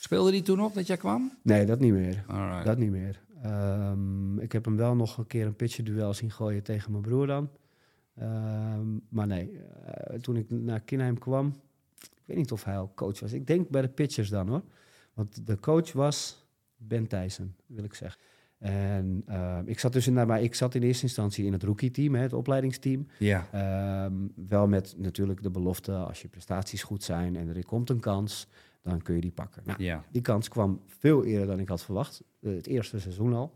[0.00, 1.32] Speelde die toen nog dat jij kwam?
[1.42, 2.24] Nee, dat niet meer.
[2.26, 2.64] Alright.
[2.64, 3.20] Dat niet meer.
[4.38, 7.50] Ik heb hem wel nog een keer een pitcherduel zien gooien tegen mijn broer dan.
[8.20, 11.46] Ehm, maar nee, eh, toen ik naar Kinheim kwam,
[12.00, 13.32] ik weet niet of hij al coach was.
[13.32, 14.62] Ik denk bij de pitchers dan hoor.
[15.14, 18.20] Want de coach was Ben Thijssen, wil ik zeggen.
[18.58, 21.62] En ehm, ik zat dus in, nou, maar ik zat in eerste instantie in het
[21.62, 23.06] rookie-team, het opleidingsteam.
[23.18, 27.90] Ja, Ehm, wel met natuurlijk de belofte, als je prestaties goed zijn en er komt
[27.90, 28.48] een kans,
[28.82, 29.62] dan kun je die pakken.
[29.64, 30.04] Nou, ja.
[30.10, 32.22] die kans kwam veel eerder dan ik had verwacht.
[32.40, 33.52] Eh, het eerste seizoen al.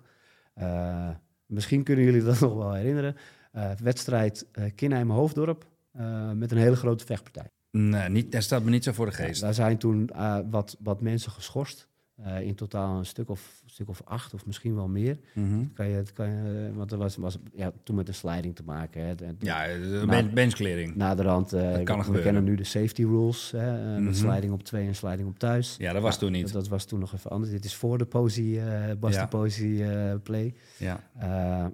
[0.54, 1.10] Eh,
[1.46, 3.16] misschien kunnen jullie dat nog wel herinneren.
[3.54, 7.50] Eh, wedstrijd eh Kinheim-Hoofddorp eh, met een hele grote vechtpartij.
[7.70, 9.40] Nee, niet, dat staat me niet zo voor de geest.
[9.40, 10.10] Daar zijn toen
[10.50, 11.88] wat, wat mensen geschorst.
[12.22, 15.18] Eh, in totaal een stuk of, stuk of acht of misschien wel meer.
[15.34, 15.64] Mhm.
[15.74, 19.02] Kan je, kan je, want er was, was ja, toen met de sliding te maken.
[19.02, 20.94] Hè, Ja, de ben- benchklering.
[20.94, 23.50] Naderhand, Dat kan er we kennen nu de safety rules.
[23.50, 24.00] Hè.
[24.00, 25.76] Met sliding op twee en sliding op thuis.
[25.78, 26.42] Ja, dat was Ja, toen niet.
[26.42, 27.52] Dat, dat was toen nog even anders.
[27.52, 28.60] Dit is voor de posie,
[28.98, 29.26] Basti Ja.
[29.26, 29.84] posie
[30.22, 30.54] play.
[30.78, 31.00] Ja,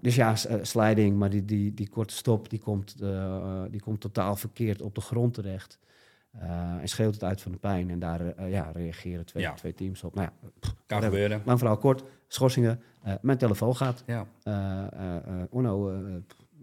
[0.00, 2.96] dus ja, sliding, maar die, die, die korte stop, die komt,
[3.70, 5.78] die komt totaal verkeerd op de grond terecht.
[6.30, 7.90] Eh, en scheelt het uit van de pijn.
[7.90, 9.54] En daar eh, ja, reageren twee, Ja.
[9.54, 10.14] twee teams op.
[10.14, 10.48] Nou ja,
[10.86, 11.42] kan gebeuren.
[11.44, 12.80] lang verhaal kort, schorsingen.
[13.02, 14.04] Eh, mijn telefoon gaat.
[14.06, 14.26] Ja.
[15.50, 15.84] Onno,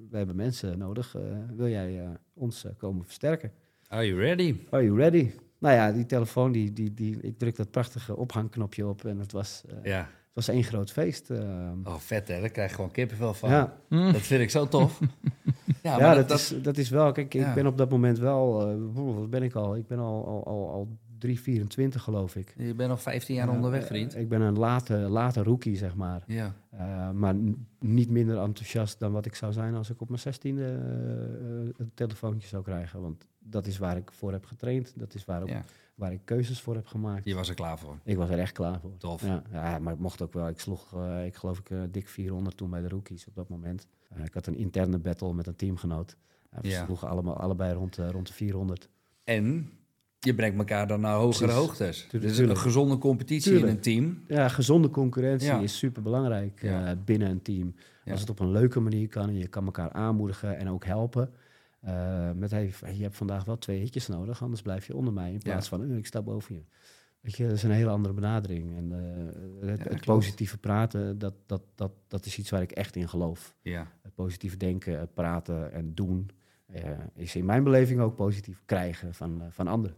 [0.10, 1.16] we hebben mensen nodig.
[1.56, 3.52] Wil jij ons komen versterken?
[3.88, 4.56] Are you ready?
[4.70, 5.32] Are you ready?
[5.58, 9.32] Nou ja, die telefoon, die, die, die, ik druk dat prachtige ophangknopje op en het
[9.32, 10.10] was, Ja.
[10.38, 11.30] Het was één groot feest.
[11.30, 11.72] eh.
[11.84, 13.50] Oh, vet hè, daar krijg je gewoon kippenvel van.
[13.50, 14.12] ja, Hm.
[14.12, 15.00] Dat vind ik zo tof.
[15.84, 17.48] ja, ja, maar dat, is, dat is wel, kijk, Ja.
[17.50, 19.76] ik ben op dat moment wel, eh, wat ben ik al?
[19.76, 22.54] Ik ben al, al, al, al 3, 24 geloof ik.
[22.58, 24.14] Je bent al 15 jaar onderweg, vriend.
[24.14, 26.24] Eh, ik ben een late, late rookie, zeg maar.
[26.28, 26.54] Ja.
[26.70, 27.36] Eh, maar
[27.80, 31.92] niet minder enthousiast dan wat ik zou zijn als ik op mijn zestiende eh, een
[31.94, 33.02] telefoontje zou krijgen.
[33.02, 34.94] Want dat is waar ik voor heb getraind.
[34.96, 35.62] Dat is waar, ook, Ja.
[35.98, 37.26] Waar ik keuzes voor heb gemaakt.
[37.26, 37.98] Je was er klaar voor.
[38.04, 38.92] Ik was er echt klaar voor.
[38.98, 39.22] Tof.
[39.26, 40.48] Ja, ja, maar het mocht ook wel.
[40.48, 43.50] Ik sloeg, eh, ik geloof ik, eh, dik 400 toen bij de rookies op dat
[43.50, 43.88] moment.
[44.10, 46.16] Eh, ik had een interne battle met een teamgenoot.
[46.62, 46.86] We Ja.
[46.86, 48.90] sloegen allemaal, allebei rond, rond de 400.
[49.24, 49.70] En
[50.20, 51.66] je brengt elkaar dan naar hogere Precies.
[51.66, 51.98] hoogtes.
[52.02, 52.58] Tuurlijk, Dus tuurlijk.
[52.58, 53.70] een gezonde competitie Tuurlijk.
[53.72, 54.24] in een team.
[54.28, 55.60] Ja, gezonde concurrentie Ja.
[55.60, 56.96] is super belangrijk Ja.
[56.96, 57.76] binnen een team.
[58.06, 58.12] Ja.
[58.12, 61.32] Als het op een leuke manier kan en je kan elkaar aanmoedigen en ook helpen.
[61.80, 65.32] Eh, met hey, je hebt vandaag wel twee hitjes nodig, anders blijf je onder mij.
[65.32, 66.64] In plaats van, ik sta boven je.
[67.20, 68.76] Weet je, dat is een hele andere benadering.
[68.76, 70.06] En eh, het, Ja, het klopt.
[70.06, 73.56] positieve praten, dat, dat, dat, dat is iets waar ik echt in geloof.
[73.62, 73.92] Ja.
[74.02, 76.30] Het positieve denken, praten en doen
[76.66, 79.98] eh, is in mijn beleving ook positief krijgen van, van anderen.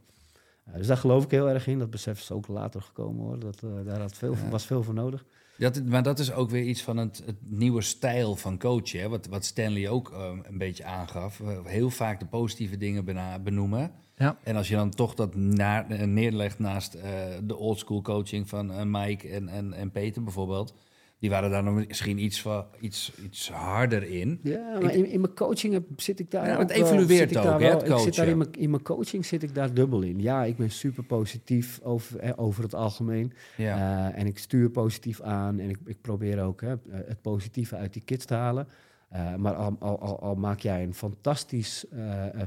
[0.74, 1.80] Dus daar geloof ik heel erg in.
[1.80, 3.40] Dat besef is ook later gekomen hoor.
[3.40, 5.26] Dat, daar had veel, was veel voor nodig.
[5.60, 9.00] Dat, maar dat is ook weer iets van het, het nieuwe stijl van coachen.
[9.00, 9.10] Hè?
[9.10, 11.42] Wat, wat Stanley ook eh, een beetje aangaf.
[11.64, 13.92] Heel vaak de positieve dingen bena- benoemen.
[14.18, 14.38] Ja.
[14.44, 17.12] En als je dan toch dat eh, neerlegt naast eh,
[17.44, 20.74] de oldschool coaching van Mike en, en, en Peter bijvoorbeeld.
[21.20, 24.40] Die waren daar nog misschien iets, van, iets, iets harder in.
[24.44, 27.62] Ja, maar in, in mijn coaching zit ik daar Ja, ook het evolueert ook, daar
[27.62, 30.22] het Ik zit daar in mijn, in mijn coaching zit ik daar dubbel in.
[30.22, 33.34] Ja, ik ben super positief over, eh, over het algemeen.
[33.58, 34.08] Ja.
[34.10, 37.76] Eh, en ik stuur positief aan en ik, ik probeer ook hè, eh, het positieve
[37.76, 38.68] uit die kids te halen.
[39.10, 41.86] Eh, maar al, al, al, al maak jij een fantastisch,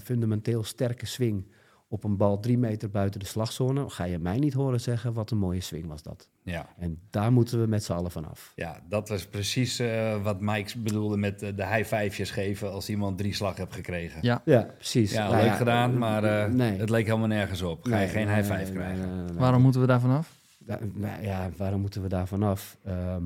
[0.02, 1.44] fundamenteel sterke swing
[1.92, 5.30] op een bal drie meter buiten de slagzone, ga je mij niet horen zeggen wat
[5.30, 6.28] een mooie swing was dat.
[6.42, 6.68] ja.
[6.78, 8.52] En daar moeten we met z'n allen vanaf.
[8.56, 12.88] Ja, dat was precies eh, wat Mike bedoelde met eh, de high fivejes geven als
[12.88, 14.18] iemand drie slag hebt gekregen.
[14.22, 14.42] Ja.
[14.44, 15.12] Ja, precies.
[15.12, 16.78] Ja, Nou leuk ja, gedaan, eh, maar eh, nee.
[16.78, 17.84] het leek helemaal nergens op.
[17.84, 19.06] Ga je Nee, geen high five nee, krijgen.
[19.06, 19.38] nee, nee, nee.
[19.38, 20.40] Waarom moeten we daar vanaf?
[20.58, 22.78] Da- nou ja, waarom moeten we daar vanaf?
[22.84, 23.24] Ehm,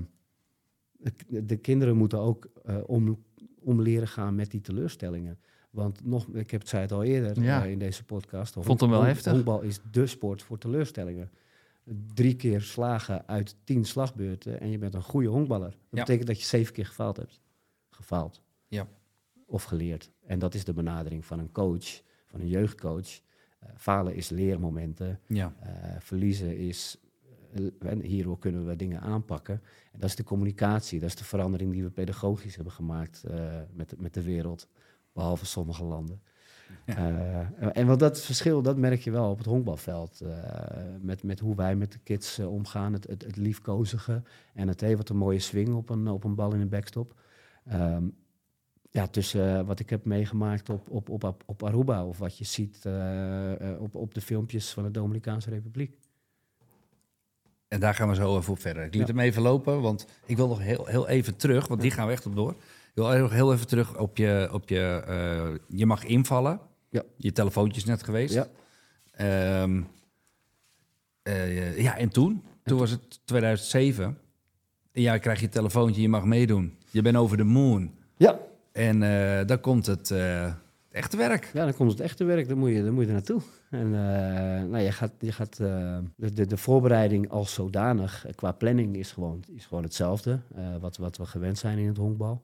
[0.98, 2.48] de, de kinderen moeten ook
[2.86, 3.24] om,
[3.60, 5.38] om leren gaan met die teleurstellingen.
[5.76, 7.64] Want nog, ik heb het zei het al eerder Ja.
[7.64, 8.52] eh, in deze podcast.
[8.58, 9.32] Vond hem wel honk- heftig.
[9.32, 11.30] Honkbal is de sport voor teleurstellingen.
[12.14, 15.70] Drie keer slagen uit tien slagbeurten en je bent een goede honkballer.
[15.70, 15.98] Dat Ja.
[16.00, 17.40] betekent dat je zeven keer gefaald hebt.
[17.90, 18.42] Gefaald.
[18.68, 18.88] Ja.
[19.46, 20.10] Of geleerd.
[20.26, 23.20] En dat is de benadering van een coach, van een jeugdcoach.
[23.58, 25.20] Eh, falen is leermomenten.
[25.26, 25.54] Ja.
[25.60, 26.96] Eh, verliezen is,
[27.78, 29.62] en hierdoor kunnen we dingen aanpakken.
[29.92, 33.24] En dat is de communicatie, dat is de verandering die we pedagogisch hebben gemaakt
[33.72, 34.68] met, met de wereld,
[35.16, 36.20] behalve sommige landen.
[36.84, 40.20] Eh, en wat dat verschil, dat merk je wel op het honkbalveld.
[40.20, 40.28] eh,
[41.00, 44.22] met, met hoe wij met de kids eh, omgaan, het, het, het liefkozige
[44.54, 47.14] en het, hey, wat een mooie swing op een, op een bal in een backstop.
[47.64, 48.04] Ehm,
[48.90, 52.84] ja, tussen wat ik heb meegemaakt op, op, op, op Aruba of wat je ziet
[53.78, 55.98] op, op de filmpjes van de Dominicaanse Republiek.
[57.68, 58.84] En daar gaan we zo even op verder.
[58.84, 59.14] Ik liet Ja.
[59.14, 62.12] hem even lopen, want ik wil nog heel, heel even terug, want die gaan we
[62.12, 62.54] echt op door.
[62.96, 66.60] Wil nog heel even terug op je, op je, eh, je mag invallen.
[66.88, 67.02] Ja.
[67.16, 68.34] Je telefoontje is net geweest.
[68.34, 68.48] Ja.
[69.10, 69.82] Ehm,
[71.22, 72.42] eh, ja, en toen?
[72.64, 74.18] Toen was het 2007.
[74.92, 76.76] En ja, krijg je een telefoontje, je mag meedoen.
[76.90, 77.90] Je bent over de moon.
[78.16, 78.38] Ja.
[78.72, 80.52] En eh dan komt het eh,
[80.90, 81.50] echte werk.
[81.52, 83.40] ja, dan komt het echte werk, dan moet je, dan moet je er naartoe.
[83.70, 83.90] En
[84.70, 89.44] nou, je gaat, je gaat, de, de, de voorbereiding als zodanig, qua planning, is gewoon,
[89.54, 90.40] is gewoon hetzelfde.
[90.80, 92.42] wat, wat we gewend zijn in het honkbal.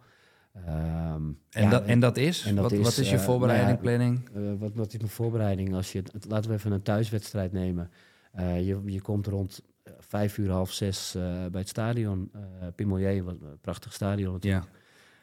[0.52, 2.44] Ehm, En, ja, dat, en dat is?
[2.44, 4.28] en dat wat, is, wat is je eh, voorbereiding, nou ja, planning?
[4.34, 5.74] Eh, wat, wat is mijn voorbereiding?
[5.74, 7.90] Als je, laten we even een thuiswedstrijd nemen.
[8.32, 9.62] Eh, je, je komt rond
[9.98, 11.12] vijf uur, half zes
[11.50, 12.30] bij het stadion.
[12.32, 12.40] eh
[12.74, 14.68] Pimolier, wat een prachtig stadion natuurlijk.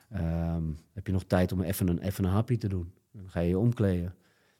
[0.09, 0.17] Ja.
[0.17, 0.63] Ehm,
[0.93, 2.93] heb je nog tijd om even een, even een hapje te doen.
[3.11, 4.15] Dan ga je je omkleden.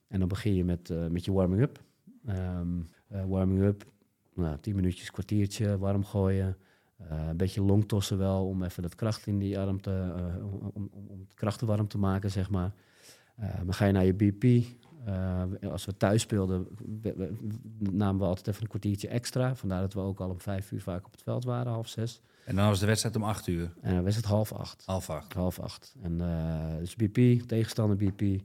[0.08, 1.80] En dan begin je met, met je warming-up.
[2.26, 3.86] Ehm, eh, warming-up,
[4.36, 6.58] nou, tien minuutjes, kwartiertje, warm gooien.
[7.00, 10.14] Eh, een beetje longtossen wel, om even dat kracht in die arm te...
[10.18, 12.72] eh, om, om, om krachten warm te maken, zeg maar.
[13.36, 14.66] Eh, dan ga je naar je BP.
[15.64, 16.68] Als we thuis speelden,
[17.80, 19.56] namen we altijd even een kwartiertje extra.
[19.56, 22.22] Vandaar dat we ook al om vijf uur vaak op het veld waren, half zes.
[22.46, 24.84] En dan was de wedstrijd om acht uur, En dan was het half acht.
[24.86, 25.34] half acht.
[25.34, 25.96] Half acht.
[26.02, 26.18] En
[26.80, 28.42] dus BP, tegenstander BP,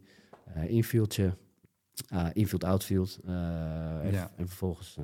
[0.67, 1.37] infieldje,
[2.09, 3.19] ah, infield, outfield.
[3.25, 3.33] en,
[4.13, 4.31] Ja.
[4.37, 4.97] en vervolgens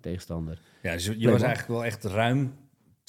[0.00, 0.60] tegenstander.
[0.82, 1.32] Ja, dus je Playboy.
[1.32, 2.52] was eigenlijk wel echt ruim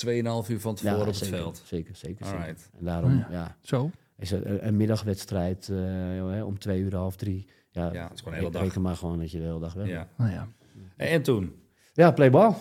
[0.05, 1.61] 2,5 uur van tevoren op het veld.
[1.65, 2.25] Zeker, zeker.
[2.25, 2.39] zeker.
[2.39, 2.69] Alright.
[2.79, 3.27] En daarom Oh ja.
[3.31, 3.55] ja.
[3.61, 3.91] Zo.
[4.17, 7.47] is er een, een middagwedstrijd eh, om twee uur, half drie.
[7.71, 8.61] Ja, Ja, het is gewoon de hele dag.
[8.61, 9.97] Reken maar gewoon dat je de hele dag weg bent.
[9.97, 10.07] Ja.
[10.17, 10.47] Nou ja.
[10.95, 11.55] En toen?
[11.93, 12.57] Ja, playbal.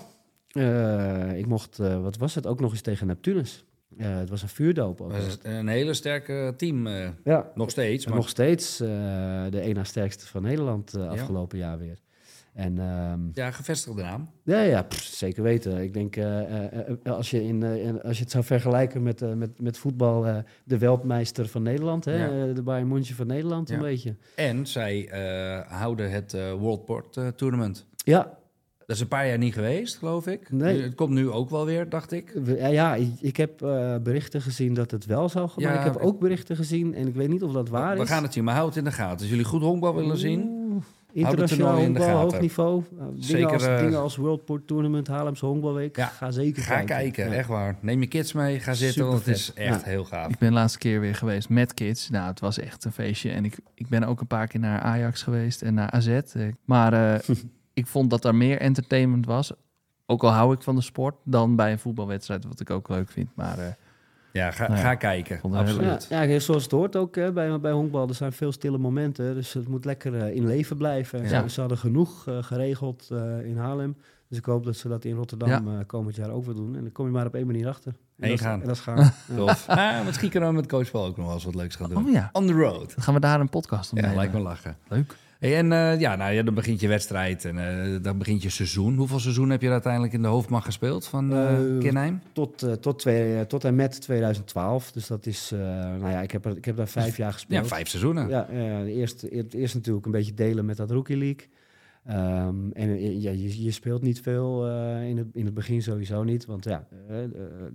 [0.48, 3.64] Eh, ik mocht, eh, wat was het, ook nog eens tegen Neptunus.
[3.98, 5.12] Eh, het was een vuurdoop ook.
[5.12, 6.86] Was het een hele sterke team.
[6.86, 8.06] eh, Ja, nog steeds.
[8.06, 8.88] Maar nog steeds eh,
[9.50, 11.06] de één na sterkste van Nederland Ja.
[11.06, 11.98] afgelopen jaar weer.
[12.58, 14.28] En ehm, ja, gevestigde naam.
[14.42, 15.82] ja, ja pff, zeker weten.
[15.82, 17.62] Ik denk, eh, eh, eh, als, je in,
[18.02, 20.22] als je het zou vergelijken met, met, met voetbal,
[20.64, 22.24] de wereldmeister van Nederland, hè?
[22.46, 22.52] Ja.
[22.52, 23.74] de Bayern München van Nederland, Ja.
[23.74, 24.16] een beetje.
[24.34, 25.08] En zij
[25.68, 27.86] houden het World Port Tournament.
[27.96, 28.36] Ja,
[28.86, 30.50] Dat is een paar jaar niet geweest, geloof ik.
[30.52, 30.82] Nee.
[30.82, 32.30] Het komt nu ook wel weer, dacht ik.
[32.44, 33.58] we- ja, ja ik, heb
[34.02, 37.06] berichten gezien dat het wel zou gaan, maar Ja, ik heb ook berichten gezien, en
[37.06, 38.08] ik weet niet of dat waar We is.
[38.08, 39.18] gaan het zien, maar houd het in de gaten.
[39.20, 40.57] Als jullie goed honkbal willen zien,
[41.12, 42.82] Internationaal in de honkbal, hoog niveau.
[42.92, 45.96] Uh, dingen, Zeker, als, eh, dingen als World Port Tournament, Haarlemse Honkbalweek.
[45.96, 46.96] Ja, ga zeker ga kijken.
[46.96, 47.28] kijken.
[47.30, 47.32] Ja.
[47.32, 47.76] Echt waar.
[47.80, 50.30] Neem je kids mee, ga zitten, want het is echt heel gaaf.
[50.30, 52.10] Ik ben de laatste keer weer geweest met kids.
[52.10, 53.30] Nou, het was echt een feestje.
[53.30, 56.08] En ik, ik ben ook een paar keer naar Ajax geweest en naar AZ.
[56.08, 57.36] Eh, Maar eh,
[57.72, 59.52] ik vond dat er meer entertainment was.
[60.06, 63.10] Ook al hou ik van de sport, dan bij een voetbalwedstrijd, wat ik ook leuk
[63.10, 63.28] vind.
[63.34, 63.66] Maar eh,
[64.38, 65.40] Ja, ga, Nou ja, ga kijken.
[65.52, 66.06] Absoluut.
[66.10, 68.08] Ja, ja, zoals het hoort ook hè, bij, bij honkbal.
[68.08, 71.22] Er zijn veel stille momenten, dus het moet lekker eh, in leven blijven.
[71.22, 71.42] Ja.
[71.42, 73.96] Ze, ze hadden genoeg eh, geregeld eh, in Haarlem.
[74.28, 75.78] Dus ik hoop dat ze dat in Rotterdam Ja.
[75.78, 76.76] eh, komend jaar ook weer doen.
[76.76, 77.92] En dan kom je maar op één manier achter.
[78.18, 78.60] En dat is- gaan.
[78.60, 79.12] En dat is gaan.
[79.36, 79.68] Tof.
[79.68, 82.04] Ah, misschien kunnen we met Coach Paul ook nog wel eens wat leuks gaan doen.
[82.06, 82.94] oh ja, On the road.
[82.94, 84.76] dan gaan we daar een podcast om Ja, lijkt me lachen.
[84.88, 85.16] Leuk.
[85.38, 88.50] Hey, en eh, ja, nou, ja, dan begint je wedstrijd en eh, dan begint je
[88.50, 88.96] seizoen.
[88.96, 92.20] Hoeveel seizoen heb je uiteindelijk in de hoofdmacht gespeeld van eh Eh, Kinheim?
[92.32, 94.92] Tot, tot, twee, tot en met 2012.
[94.92, 95.50] Dus dat is,
[95.98, 97.66] nou ja, ik heb, er, ik heb daar vijf jaar Ja, gespeeld.
[97.68, 98.28] vijf seizoenen.
[98.28, 101.46] Ja, ja eerst, eerst, eerst natuurlijk een beetje delen met dat Rookie League.
[102.04, 105.82] Ehm, en eh, ja, je, je speelt niet veel eh, in, het, in het begin
[105.82, 106.46] sowieso niet.
[106.46, 107.22] Want ja, eh,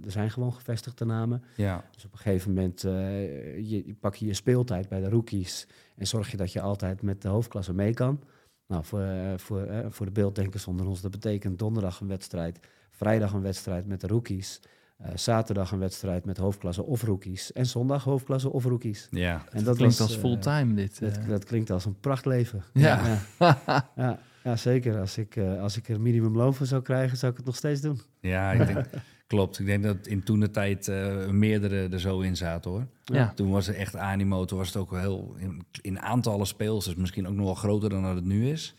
[0.03, 1.43] er zijn gewoon gevestigde namen.
[1.55, 1.86] Ja.
[1.91, 5.67] Dus op een gegeven moment je, je pak je je speeltijd bij de rookies.
[5.95, 8.19] En zorg je dat je altijd met de hoofdklasse mee kan.
[8.67, 12.59] Nou, voor, voor, voor de beelddenkers onder ons, dat betekent donderdag een wedstrijd.
[12.91, 14.59] Vrijdag een wedstrijd met de rookies.
[14.98, 17.52] Eh, zaterdag een wedstrijd met hoofdklasse of rookies.
[17.52, 19.08] En zondag hoofdklasse of rookies.
[19.12, 19.44] Ja.
[19.52, 21.00] En Dat klinkt was, als eh, fulltime dit.
[21.00, 21.28] dat, eh.
[21.28, 22.64] dat klinkt als een prachtleven.
[22.74, 23.20] Ja.
[23.39, 23.62] Ja,
[23.96, 25.00] ja, ja, zeker.
[25.00, 27.82] Als ik, eh, als ik er minimumloon voor zou krijgen, zou ik het nog steeds
[27.82, 28.02] doen.
[28.20, 28.86] Ja, ik denk,
[29.28, 29.60] klopt.
[29.60, 32.88] Ik denk dat in toen de tijd eh, meerdere er zo in zaten hoor.
[33.04, 33.34] ja.
[33.36, 36.86] Toen was het echt animo, toen was het ook wel heel in, in aantallen speels,
[36.86, 38.76] dus misschien ook nog wel groter dan dat het nu is.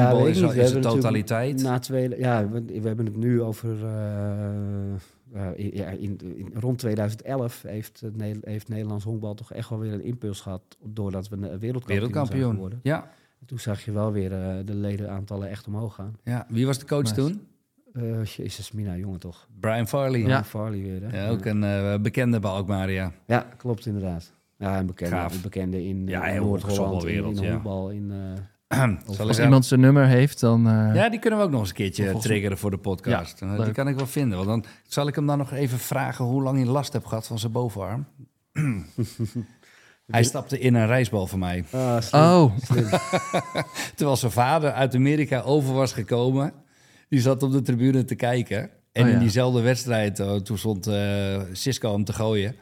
[0.00, 0.38] Honkbal is,
[0.72, 1.62] de totaliteit.
[1.62, 3.86] Na twee, ja, we, we hebben het nu over.
[3.86, 8.02] eh, in, ja, in, in- rond 2011 heeft,
[8.40, 10.62] heeft Nederlands honkbal toch echt wel weer een impuls gehad.
[10.84, 12.54] Doordat we een wereldkampioen, zijn Wereldkampioen.
[12.54, 12.80] geworden.
[12.82, 13.10] Ja,
[13.46, 16.16] Toen zag je wel weer eh, de ledenaantallen echt omhoog gaan.
[16.24, 16.46] ja.
[16.48, 17.14] Wie was de coach Nice.
[17.14, 17.46] toen?
[17.92, 19.48] Eh jezus, Mina, jongen toch?
[19.60, 20.20] Brian Farley.
[20.20, 20.28] Ja.
[20.28, 20.44] Ja.
[20.44, 21.02] Farley weer.
[21.10, 21.22] Hè?
[21.24, 23.12] Ja, ook een eh, bekende bij Alkmaar, ja.
[23.26, 24.32] Ja, klopt inderdaad.
[24.58, 25.34] Ja, een bekende, Gaaf.
[25.34, 27.50] een bekende in, Ja, in Noord-Holland, in, in ja.
[27.50, 28.10] honkbal, in...
[28.10, 28.18] eh,
[29.10, 30.66] Zal Als iemand zijn nummer heeft, dan...
[30.68, 33.40] eh, Ja, die kunnen we ook nog eens een keertje Volgens- triggeren voor de podcast.
[33.40, 34.36] Ja, die kan ik wel vinden.
[34.38, 37.26] Want dan zal ik hem dan nog even vragen hoe lang hij last heeft gehad
[37.26, 38.06] van zijn bovenarm.
[40.06, 41.64] hij stapte in een reisbal voor mij.
[41.72, 42.88] ah, slim, Oh, slim.
[43.96, 46.52] Terwijl zijn vader uit Amerika over was gekomen.
[47.08, 48.70] Die zat op de tribune te kijken.
[48.92, 49.14] En Oh, ja.
[49.14, 52.54] in diezelfde wedstrijd, eh, toen stond eh Cisco hem te gooien.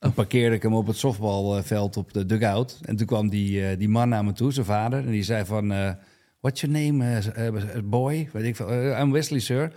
[0.00, 2.78] Toen parkeerde ik hem op het softbalveld op de dugout.
[2.82, 4.98] En toen kwam die, eh, die man naar me toe, zijn vader.
[4.98, 5.90] En die zei van, eh,
[6.40, 8.28] what's your name, eh, boy?
[8.32, 9.72] Weet ik veel, "Eh, I'm Wesley, sir.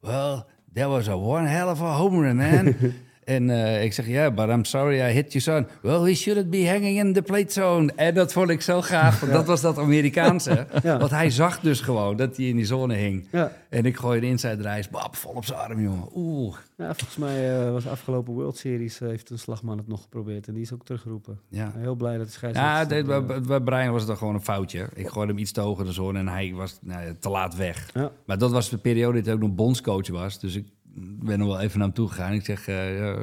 [0.00, 2.74] Well, that was a one hell of a home run, man.
[3.24, 5.66] en eh, ik zeg, ja, yeah, but I'm sorry I hit your son.
[5.82, 7.92] Well, he shouldn't be hanging in the plate zone.
[7.96, 10.66] En dat vond ik zo gaaf, want dat was dat Amerikaanse.
[10.82, 10.98] Ja.
[10.98, 13.26] Want hij zag dus gewoon dat hij in die zone hing.
[13.30, 13.52] Ja.
[13.68, 16.08] En ik gooi de inside reis, bap, vol op zijn arm, jongen.
[16.14, 16.56] Oeh.
[16.76, 20.02] Ja, volgens mij eh, was de afgelopen World Series eh, heeft een slagman het nog
[20.02, 21.38] geprobeerd en die is ook teruggeroepen.
[21.48, 21.72] Ja.
[21.76, 23.10] Heel blij dat de Ja, scheidsrechter...
[23.10, 24.88] eh, bij, bij Brian was het dan gewoon een foutje.
[24.94, 27.28] Ik gooide hem iets te hoog in de zone en hij was nou, ja, te
[27.28, 27.90] laat weg.
[27.94, 28.10] ja.
[28.26, 30.38] Maar dat was de periode dat hij ook nog bondscoach was.
[30.40, 32.32] Dus ik ben er wel even naar hem toe gegaan.
[32.32, 33.14] Ik zeg, eh,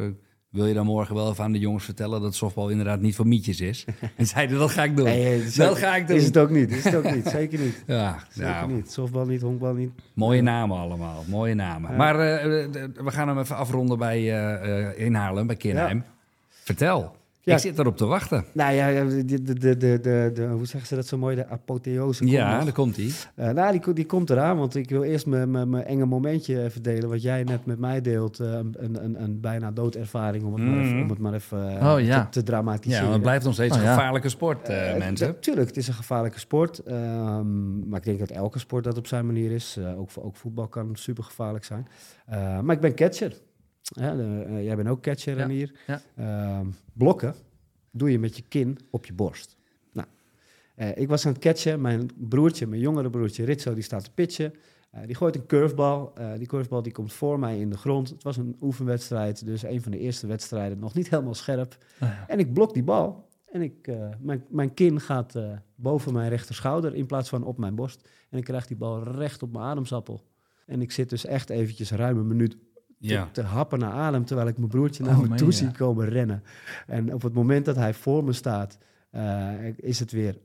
[0.49, 3.27] wil je dan morgen wel even aan de jongens vertellen dat softbal inderdaad niet voor
[3.27, 3.85] mietjes is?
[4.15, 5.05] en zeiden, dat ga ik doen.
[5.05, 6.17] Nee, is dat ook- ga ik doen.
[6.17, 7.27] Is het ook niet, is het ook niet.
[7.27, 7.83] Zeker niet.
[7.87, 8.91] Ja, Zeker ja, niet.
[8.91, 9.91] Softbal niet, honkbal niet.
[10.13, 11.23] mooie namen allemaal.
[11.27, 11.91] Mooie namen.
[11.91, 11.97] Ja.
[11.97, 12.71] Maar eh, eh,
[13.03, 16.03] we gaan hem even afronden bij, eh, eh, in Haarlem, bij Kinheim.
[16.49, 17.15] Vertel.
[17.49, 17.55] Ja.
[17.55, 18.45] Ik zit erop te wachten.
[18.51, 19.99] Nou ja, de, de, de,
[20.33, 21.35] de, hoe zeggen ze dat zo mooi?
[21.35, 22.25] De apotheose.
[22.27, 22.63] Ja, nog.
[22.63, 23.09] daar komt hij.
[23.35, 26.05] Eh, nou, die, ko- die komt eraan, want ik wil eerst mijn- mijn mijn enge
[26.05, 27.09] momentje even delen.
[27.09, 28.39] Wat jij net met mij deelt.
[28.39, 31.03] eh, een, een, een bijna doodervaring, om het maar even, Mhm.
[31.03, 32.23] om het maar even eh, Oh, ja.
[32.23, 33.05] te, te dramatiseren.
[33.05, 35.27] Ja, het blijft nog steeds Oh, een gevaarlijke sport, mensen.
[35.27, 36.79] Natuurlijk, het is een gevaarlijke sport.
[36.79, 39.79] ehm, maar ik denk dat elke sport dat op zijn manier is.
[39.97, 41.87] Ook, ook voetbal kan super gevaarlijk zijn.
[42.63, 43.33] Maar ik ben catcher.
[43.89, 45.71] Ja, de- eh, jij bent ook catcher, Ja, Renier.
[45.87, 46.01] ja.
[46.15, 47.35] Ehm, blokken
[47.91, 49.57] doe je met je kin op je borst.
[49.93, 50.07] Nou,
[50.75, 51.81] eh, ik was aan het catchen.
[51.81, 54.53] Mijn broertje, mijn jongere broertje Ritso, die staat te pitchen.
[54.91, 56.13] Eh, die gooit een curvebal.
[56.37, 58.09] Die curvebal die komt voor mij in de grond.
[58.09, 60.79] Het was een oefenwedstrijd, dus een van de eerste wedstrijden.
[60.79, 61.77] Nog niet helemaal scherp.
[61.99, 62.25] Ja.
[62.27, 63.27] En ik blok die bal.
[63.51, 65.33] En ik, mijn, mijn kin gaat
[65.75, 68.09] boven mijn rechterschouder in plaats van op mijn borst.
[68.29, 70.23] En ik krijg die bal recht op mijn ademsappel.
[70.65, 72.57] En ik zit dus echt eventjes ruim een minuut
[73.01, 73.29] Ja.
[73.31, 74.25] te happen naar adem...
[74.25, 76.43] terwijl ik mijn broertje naar Oh, me toe zie komen rennen.
[76.87, 78.77] En op het moment dat hij voor me staat,
[79.11, 80.37] eh, is het weer...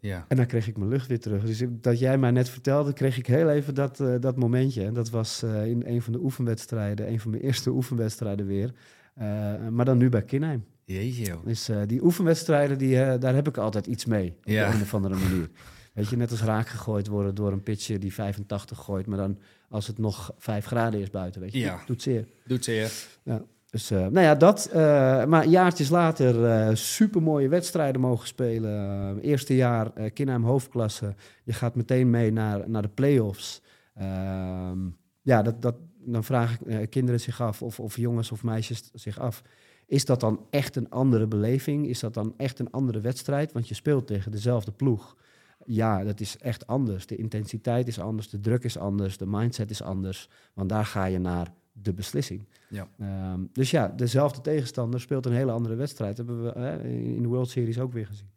[0.00, 0.24] ja.
[0.28, 1.44] En dan kreeg ik mijn lucht weer terug.
[1.44, 4.84] Dus dat jij mij net vertelde, kreeg ik heel even dat, eh, dat momentje.
[4.84, 8.72] En dat was eh, in een van de oefenwedstrijden, een van mijn eerste oefenwedstrijden weer.
[9.14, 9.26] Eh,
[9.70, 10.64] maar dan nu bij Kinheim.
[10.84, 11.44] Jeetje, joh.
[11.44, 14.28] Dus eh, die oefenwedstrijden, die, daar heb ik altijd iets mee.
[14.38, 14.68] Op Ja.
[14.70, 15.48] de een of andere manier.
[15.94, 19.06] Weet je, net als raak gegooid worden door een pitcher die 85 gooit.
[19.06, 19.38] Maar dan
[19.68, 21.58] als het nog 5 graden is buiten, weet je.
[21.58, 21.82] Ja.
[21.86, 22.26] Doet zeer.
[22.46, 22.92] Doet zeer.
[23.22, 23.42] Ja.
[23.70, 24.68] Dus uh, nou ja, dat.
[24.68, 24.74] Uh,
[25.24, 29.18] maar jaartjes later uh, super mooie wedstrijden mogen spelen.
[29.18, 31.14] eerste jaar Kinheim hoofdklasse.
[31.44, 33.62] Je gaat meteen mee naar, naar de play-offs.
[33.94, 34.78] Ehm,
[35.22, 39.42] ja, dat, dat, dan vragen kinderen zich af, of, of jongens of meisjes zich af.
[39.86, 41.88] Is dat dan echt een andere beleving?
[41.88, 43.52] Is dat dan echt een andere wedstrijd?
[43.52, 45.16] Want je speelt tegen dezelfde ploeg.
[45.66, 47.06] Ja, dat is echt anders.
[47.06, 50.28] De intensiteit is anders, de druk is anders, de mindset is anders.
[50.54, 52.48] Want daar ga je naar de beslissing.
[52.68, 52.88] Ja.
[52.98, 56.16] Ehm, dus ja, dezelfde tegenstander speelt een hele andere wedstrijd.
[56.16, 58.28] Dat hebben we in de World Series ook weer gezien.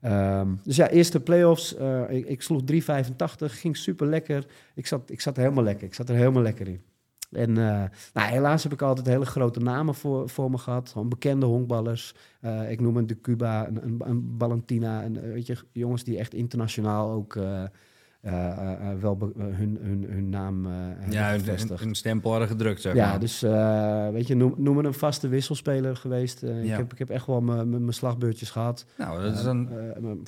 [0.00, 1.76] Ehm, dus ja, eerste playoffs.
[1.78, 2.74] Uh, ik, ik sloeg 3,85,
[3.38, 4.46] ging super lekker.
[4.74, 5.86] Ik zat, ik zat helemaal lekker.
[5.86, 6.82] Ik zat er helemaal lekker in.
[7.30, 10.88] En uh, nou, helaas heb ik altijd hele grote namen voor, voor me gehad.
[10.88, 12.14] Gewoon bekende honkballers.
[12.40, 15.02] Uh, ik noem een De Cuba, een, een, een Valentina.
[15.02, 17.38] En, weet je, jongens die echt internationaal ook
[19.00, 20.68] wel hun, hun, hun naam
[21.10, 23.40] ja, hun, hun, stempel hadden gedrukt, zeg Ja, dus
[24.12, 26.40] weet je, noem, noem een vaste wisselspeler geweest.
[26.40, 26.48] Ja.
[26.48, 28.84] ik, heb, ik heb echt wel mijn slagbeurtjes gehad.
[28.96, 29.68] Nou, dat is dan...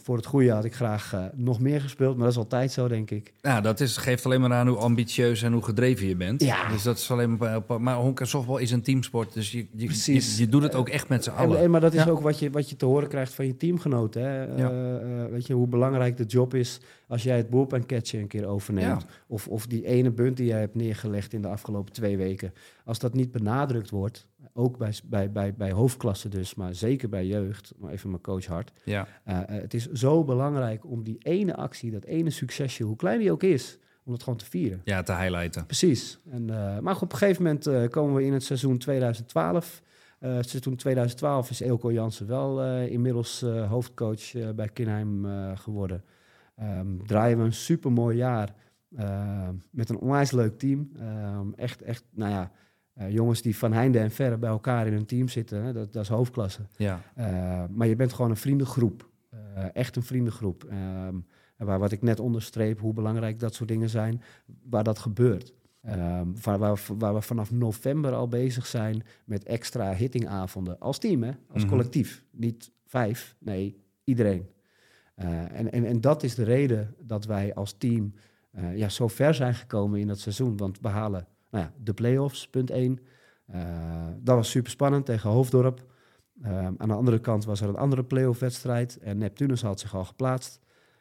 [0.03, 3.11] voor het goede had ik graag nog meer gespeeld, maar dat is altijd zo, denk
[3.11, 3.33] ik.
[3.41, 6.43] Ja, dat is, geeft alleen maar aan hoe ambitieus en hoe gedreven je bent.
[6.43, 6.69] Ja.
[6.69, 7.61] Dus dat is alleen maar...
[7.79, 10.89] Maar honk en softball is een teamsport, dus je, je, je, je, doet het ook
[10.89, 11.59] echt met z'n allen.
[11.59, 14.23] En, maar dat is ook wat je, wat je te horen krijgt van je teamgenoten.
[14.23, 15.29] Hè?
[15.31, 16.81] weet je, hoe belangrijk de job is
[17.11, 19.05] als jij het bullpen een keer overneemt.
[19.27, 22.53] Of, of die ene bunt die jij hebt neergelegd in de afgelopen twee weken.
[22.85, 27.27] Als dat niet benadrukt wordt, ook bij, bij, bij, bij hoofdklasse dus, maar zeker bij
[27.27, 28.73] jeugd, maar even mijn coach hart.
[28.85, 29.07] Ja.
[29.29, 33.33] Uh, het is zo belangrijk om die ene actie, dat ene succesje, hoe klein die
[33.33, 34.81] ook is, om het gewoon te vieren.
[34.85, 35.67] Ja, te highlighten.
[35.67, 36.19] Precies.
[36.31, 39.83] En, uh, maar op een gegeven moment uh, komen we in het seizoen 2012.
[40.21, 46.05] Uh, seizoen 2012 is Eelco Jansen wel inmiddels hoofdcoach bij Kinheim geworden.
[46.63, 48.55] Um, draaien we een super mooi jaar
[48.99, 50.91] uh, met een onwijs leuk team.
[51.01, 52.51] Um, echt, echt, nou ja,
[52.99, 55.93] uh, jongens die van heinde en verre bij elkaar in een team zitten, hè, dat,
[55.93, 56.61] dat, is hoofdklasse.
[56.77, 57.01] Ja.
[57.19, 59.09] Uh, maar je bent gewoon een vriendengroep.
[59.73, 60.67] echt een vriendengroep.
[61.07, 61.25] Um,
[61.57, 64.23] waar wat ik net onderstreep, hoe belangrijk dat soort dingen zijn,
[64.63, 65.53] waar dat gebeurt.
[66.43, 71.29] Waar, waar, waar, we vanaf november al bezig zijn met extra hittingavonden als team, hè?
[71.29, 71.69] als mm -hmm.
[71.69, 72.25] collectief.
[72.31, 74.49] Niet vijf, nee, iedereen.
[75.23, 78.14] Uh, en, en, en dat is de reden dat wij als team
[78.59, 80.57] uh, ja, zo ver zijn gekomen in dat seizoen.
[80.57, 82.99] Want we halen nou ja, de play-offs, punt 1.
[83.55, 85.85] Uh, eh, dat was super spannend tegen Hoofddorp.
[86.43, 88.99] aan de andere kant was er een andere play-off wedstrijd.
[88.99, 90.61] En Neptunus had zich al geplaatst.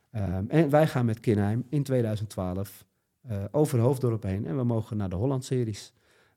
[0.09, 2.86] en wij gaan met Kinheim in 2012
[3.51, 4.45] over Hoofddorp heen.
[4.45, 5.93] En we mogen naar de Holland-series.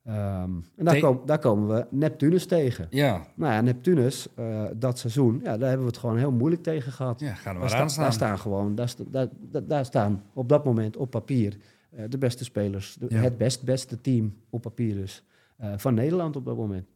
[0.09, 2.87] Um, en daar, kom, daar, komen we Neptunus tegen.
[2.91, 3.27] Ja.
[3.35, 6.93] Nou ja, Neptunus, uh, dat seizoen, ja, daar hebben we het gewoon heel moeilijk tegen
[6.93, 7.21] gehad.
[7.21, 8.05] Ja, gaan we daar, sta, staan.
[8.05, 9.29] daar staan gewoon, daar, daar,
[9.67, 11.57] daar, staan op dat moment op papier
[11.95, 12.97] uh, de beste spelers.
[13.01, 13.21] De, ja.
[13.21, 15.25] Het best, beste team op papier dus.
[15.61, 16.87] Uh, van Nederland op dat moment.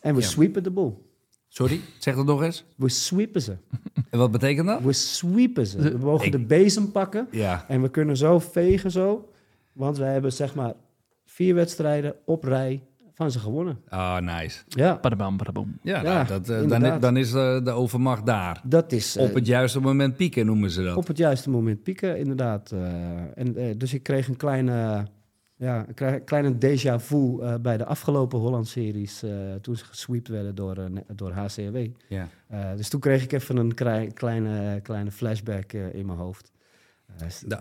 [0.00, 0.26] En we ja.
[0.26, 1.10] sweepen de boel.
[1.48, 2.64] Sorry, zeg dat nog eens.
[2.76, 3.56] We sweepen ze.
[4.10, 4.82] En wat betekent dat?
[4.82, 5.78] We sweepen ze.
[5.78, 6.32] We mogen Ik...
[6.32, 7.28] de bezem pakken.
[7.30, 7.64] Ja.
[7.68, 9.32] En we kunnen zo vegen zo.
[9.72, 10.74] Want wij hebben zeg maar
[11.36, 12.82] vier wedstrijden op rij
[13.14, 13.78] van ze gewonnen.
[13.88, 14.62] Ah, nice.
[14.68, 14.98] Ja.
[15.00, 15.78] Badabam, badabam.
[15.82, 18.60] Ja, ja nou, dat, uh, dan, dan, is uh, de overmacht daar.
[18.64, 19.16] Dat is...
[19.16, 20.96] Uh, op het juiste moment pieken noemen ze dat.
[20.96, 22.74] Op het juiste moment pieken, inderdaad.
[23.34, 25.06] en, dus ik kreeg een kleine,
[25.56, 29.24] ja, een kleine déjà vu bij de afgelopen Holland-series...
[29.60, 30.76] toen ze gesweept werden door,
[31.14, 31.76] door HCW.
[32.08, 32.28] Ja.
[32.76, 33.74] dus toen kreeg ik even een
[34.14, 36.52] kleine, kleine flashback in mijn hoofd.
[37.46, 37.58] de,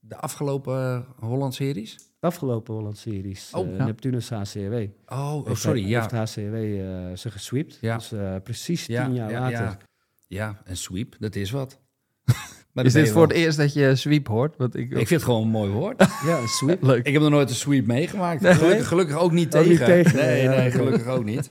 [0.00, 1.96] de afgelopen Holland-series?
[2.26, 3.50] Afgelopen Holland-series.
[3.52, 4.74] Oh, uh, Neptunus HCW.
[5.06, 6.00] Oh, oh sorry, ja.
[6.00, 7.78] Heeft HCW uh, eh, ze gesweept.
[7.80, 7.96] Ja.
[7.96, 9.58] Dus uh, precies ja, tien jaar ja, later.
[9.58, 9.78] Ja.
[10.26, 11.80] ja, een sweep, dat is wat.
[12.72, 14.56] maar is dit voor het eerst dat je sweep hoort?
[14.56, 16.00] Want ik, ik vind het gewoon een mooi woord.
[16.26, 16.82] ja, een sweep.
[16.82, 17.06] Leuk.
[17.06, 18.40] Ik heb nog nooit een sweep meegemaakt.
[18.40, 18.54] Nee.
[18.54, 19.64] Gelukkig, gelukkig, ook niet tegen.
[19.64, 20.16] Ook niet tegen.
[20.16, 21.50] Nee, nee, gelukkig ook niet.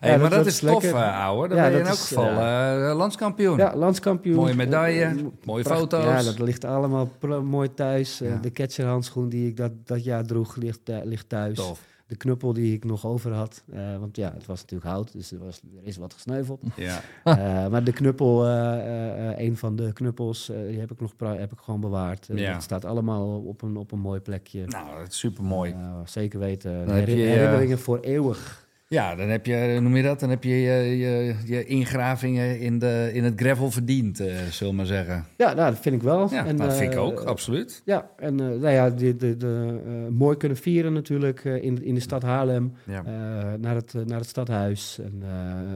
[0.00, 1.48] Hey, ja, maar dat, dat is tof, uh, ouwe.
[1.48, 3.56] Dan ja, ben je in elk geval uh, landskampioen.
[3.56, 4.36] Ja, landskampioen.
[4.36, 6.04] Mooie medaille, uh, mooie pracht, foto's.
[6.04, 7.10] Ja, dat ligt allemaal
[7.42, 8.22] mooi thuis.
[8.42, 11.56] De catcherhandschoen die ik dat, dat jaar droeg, ligt, ligt thuis.
[11.56, 11.88] Tof.
[12.06, 13.62] De knuppel die ik nog over had.
[13.98, 16.60] want ja, het was natuurlijk hout, dus er, was, er is wat gesneuveld.
[16.76, 17.00] Ja.
[17.70, 18.46] maar de knuppel,
[19.36, 22.28] een van de knuppels, die heb ik nog heb ik gewoon bewaard.
[22.32, 22.52] Ja.
[22.52, 24.64] Het staat allemaal op een, op een mooi plekje.
[24.66, 25.74] Nou, dat is super mooi.
[26.04, 26.90] zeker weten.
[26.90, 28.68] Herinneringen voor eeuwig.
[28.94, 32.78] Ja, dan heb je, noem je dat, dan heb je je, je, je ingravingen in,
[32.78, 35.26] de, in het gravel verdiend, uh, zullen we maar zeggen.
[35.36, 36.30] Ja, nou, dat vind ik wel.
[36.30, 37.82] Ja, en, dat vind ik uh, ook, absoluut.
[37.84, 42.00] Ja, en uh, nou ja, de, de, de, mooi kunnen vieren natuurlijk in, in de
[42.00, 43.02] stad Haarlem, ja.
[43.56, 45.22] naar, het, naar het stadhuis, en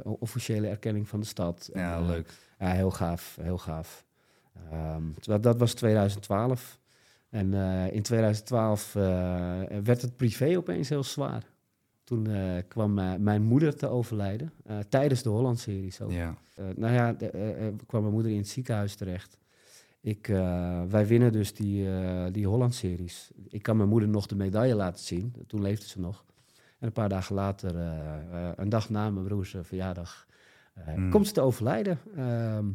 [0.05, 1.71] officiële erkenning van de stad.
[1.73, 2.31] Ja, en, leuk.
[2.59, 4.05] Ja, heel gaaf, heel gaaf.
[4.97, 6.79] Um, dat was 2012.
[7.31, 7.55] En
[7.93, 8.93] in 2012
[9.85, 11.53] werd het privé opeens heel zwaar.
[12.05, 16.11] Toen eh, kwam eh, mijn moeder te overlijden, eh, tijdens de Holland-series ook.
[16.13, 16.35] Ja.
[16.77, 17.31] Nou ja, de,
[17.87, 19.39] kwam mijn moeder in het ziekenhuis terecht.
[20.01, 20.27] Ik,
[20.89, 21.87] wij winnen dus die,
[22.31, 23.31] die Holland-series.
[23.49, 25.35] Ik kan mijn moeder nog de medaille laten zien.
[25.47, 26.25] Toen leefde ze nog.
[26.79, 27.77] En een paar dagen later,
[28.57, 30.27] een dag na mijn broers verjaardag,
[30.75, 31.11] eh, Mm.
[31.11, 31.99] komt ze te overlijden.
[32.17, 32.67] Ehm,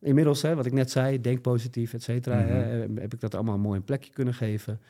[0.00, 2.96] inmiddels, hè, wat ik net zei, denk positief, et cetera, Mhm.
[2.98, 4.80] heb ik dat allemaal mooi een plekje kunnen geven.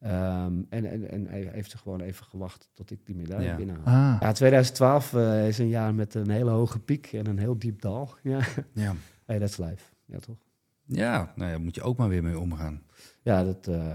[0.00, 3.56] Ehm, en, en, en hij heeft ze gewoon even gewacht tot ik die medaille Ja.
[3.56, 4.14] binnenhaal.
[4.14, 4.20] Ah.
[4.20, 7.80] Ja, 2012 eh, is een jaar met een hele hoge piek en een heel diep
[7.80, 8.10] dal.
[8.22, 8.40] Ja,
[8.72, 8.94] Ja.
[9.26, 9.82] hey, dat is live.
[10.04, 10.36] Ja, toch?
[10.84, 12.82] Ja, nou ja, daar moet je ook maar weer mee omgaan.
[13.22, 13.94] Ja, dat, eh,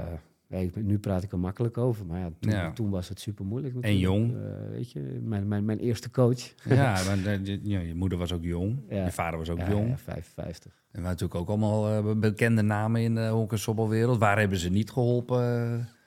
[0.76, 2.72] nu praat ik er makkelijk over, maar ja, toen, Ja.
[2.72, 3.76] toen was het super moeilijk.
[3.82, 4.34] En jong.
[4.72, 6.54] weet je, mijn, mijn, mijn eerste coach.
[6.70, 8.80] Ja, maar je moeder was ook jong.
[8.90, 9.06] Ja.
[9.06, 9.88] Je vader was ook jong.
[9.90, 10.72] ja, 55.
[10.92, 14.18] En we hebben natuurlijk ook allemaal eh, bekende namen in de honk- en soppelwereld.
[14.20, 15.42] Waar hebben ze niet geholpen?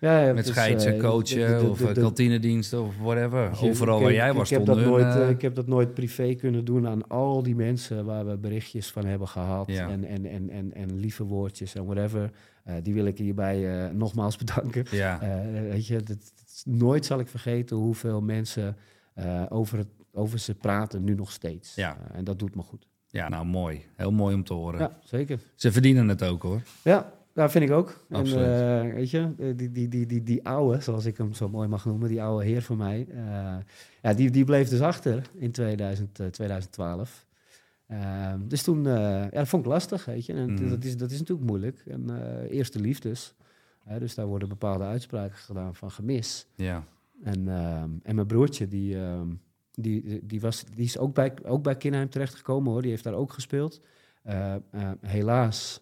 [0.00, 3.50] Ja, ja, Met scheidsen, eh, coachen de- de- of de- eh, kantinediensten of whatever.
[3.60, 5.66] Je, Overal ik waar jij was ik heb, dat nooit, eh, eh, ik heb dat
[5.66, 9.68] nooit privé kunnen doen aan al die mensen waar we berichtjes van hebben gehad.
[9.68, 12.30] En, en, en, en, en lieve woordjes en whatever.
[12.66, 14.84] Eh, die wil ik hierbij eh, nogmaals bedanken.
[14.90, 16.32] Ja, Eh, weet je, dat,
[16.64, 18.76] nooit zal ik vergeten hoeveel mensen
[19.48, 21.74] over, het, over ze praten, nu nog steeds.
[21.74, 21.96] Ja.
[22.12, 22.88] En dat doet me goed.
[23.06, 23.84] ja, nou mooi.
[23.94, 24.80] Heel mooi om te horen.
[24.80, 25.40] Ja, zeker.
[25.54, 26.62] Ze verdienen het ook hoor.
[26.82, 28.04] Ja, dat vind ik ook.
[28.10, 28.46] Absoluut.
[28.46, 31.84] En, weet je, die, die, die, die, die oude, zoals ik hem zo mooi mag
[31.84, 33.06] noemen, die oude heer van mij,
[34.02, 37.25] ja, die, die bleef dus achter in 2000, eh, 2012.
[37.86, 40.32] Ehm, dus toen, eh, ja, dat vond ik lastig, weet je.
[40.32, 40.68] En Mhm.
[40.68, 41.82] dat, is, dat is natuurlijk moeilijk.
[41.86, 43.34] En eh, eerste liefdes.
[43.84, 46.46] Hè, dus daar worden bepaalde uitspraken gedaan van gemis.
[46.54, 46.84] Ja,
[47.22, 49.28] En, ehm, en mijn broertje, die, ehm,
[49.72, 52.82] die, die, was, die is ook bij, ook bij Kinheim terechtgekomen hoor.
[52.82, 53.80] Die heeft daar ook gespeeld.
[54.22, 54.54] Eh,
[55.00, 55.80] helaas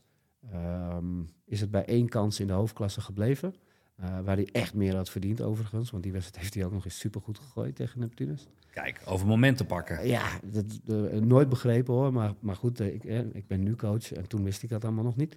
[1.44, 3.54] is het bij één kans in de hoofdklasse gebleven.
[4.24, 5.90] waar hij echt meer had verdiend overigens.
[5.90, 8.48] Want die wedstrijd heeft hij ook nog eens supergoed gegooid tegen Neptunus.
[8.74, 10.06] Kijk, over momenten pakken.
[10.06, 12.12] Ja, dat, eh, nooit begrepen hoor.
[12.12, 14.84] Maar, maar goed, eh, ik, eh, ik ben nu coach en toen wist ik dat
[14.84, 15.36] allemaal nog niet.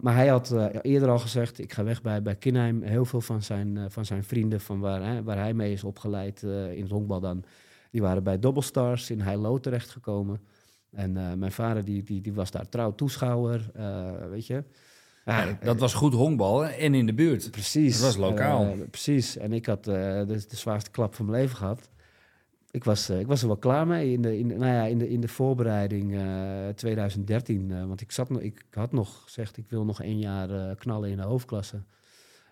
[0.00, 2.82] Maar hij had eerder al gezegd, ik ga weg bij, bij Kinheim.
[2.82, 6.82] Heel veel van zijn, van zijn vrienden, van waar, waar hij mee is opgeleid in
[6.82, 7.44] het honkbal dan,
[7.90, 10.40] die waren bij Double Stars in Heilo terechtgekomen.
[10.90, 13.70] En mijn vader die, die, die was daar trouw toeschouwer,
[14.30, 14.64] weet je.
[15.24, 17.50] Ja, Ja, dat was goed honkbal en in de buurt.
[17.50, 17.94] Precies.
[17.94, 18.74] Het was lokaal.
[18.90, 19.36] Precies.
[19.36, 21.90] En ik had de, de zwaarste klap van mijn leven gehad.
[22.70, 24.98] Ik was, eh, ik was er wel klaar mee in de, in, nou ja, in
[24.98, 27.70] de, in de voorbereiding eh, 2013.
[27.70, 30.76] eh, want ik, zat nog, ik had nog gezegd, ik wil nog één jaar eh,
[30.76, 31.82] knallen in de hoofdklasse.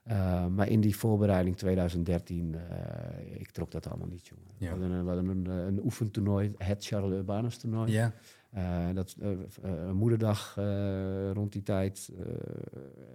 [0.04, 4.44] Eh, maar in die voorbereiding 2013, eh, ik trok dat allemaal niet, jongen.
[4.56, 4.64] Ja.
[4.66, 7.92] We hadden, een, we hadden een, eh, een oefentoernooi, het Charles Urbanus toernooi.
[7.92, 8.12] Ja,
[8.50, 9.30] Eh, dat, eh,
[9.62, 12.10] eh, moederdag eh, rond die tijd.
[12.18, 12.24] eh,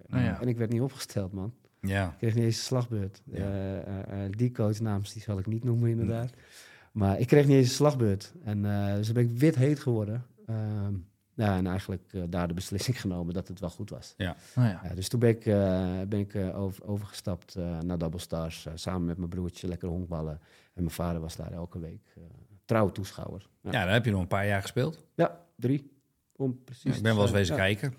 [0.07, 0.41] Nou ja.
[0.41, 1.53] En ik werd niet opgesteld, man.
[1.79, 2.09] ja.
[2.11, 3.21] Ik kreeg niet eens een slagbeurt.
[3.25, 3.37] Ja.
[3.37, 6.29] Eh, eh, eh, die coachnaams die zal ik niet noemen, inderdaad.
[6.93, 8.33] Maar ik kreeg niet eens een slagbeurt.
[8.43, 10.25] En uh, dus ben ik wit heet geworden.
[10.45, 10.93] Ehm,
[11.33, 14.13] ja, en eigenlijk uh, daar de beslissing genomen dat het wel goed was.
[14.17, 14.35] Ja.
[14.55, 14.95] Oh ja.
[14.95, 18.67] dus toen ben ik, uh, ben ik over, overgestapt naar Double Stars.
[18.73, 20.39] samen met mijn broertje lekker honkballen.
[20.73, 22.23] En mijn vader was daar elke week uh,
[22.65, 23.49] trouw toeschouwer.
[23.61, 23.71] Ja.
[23.71, 25.05] ja, daar heb je nog een paar jaar gespeeld.
[25.15, 25.91] Ja, drie.
[26.35, 27.93] Om precies ja, ik ben wel eens wezen kijken.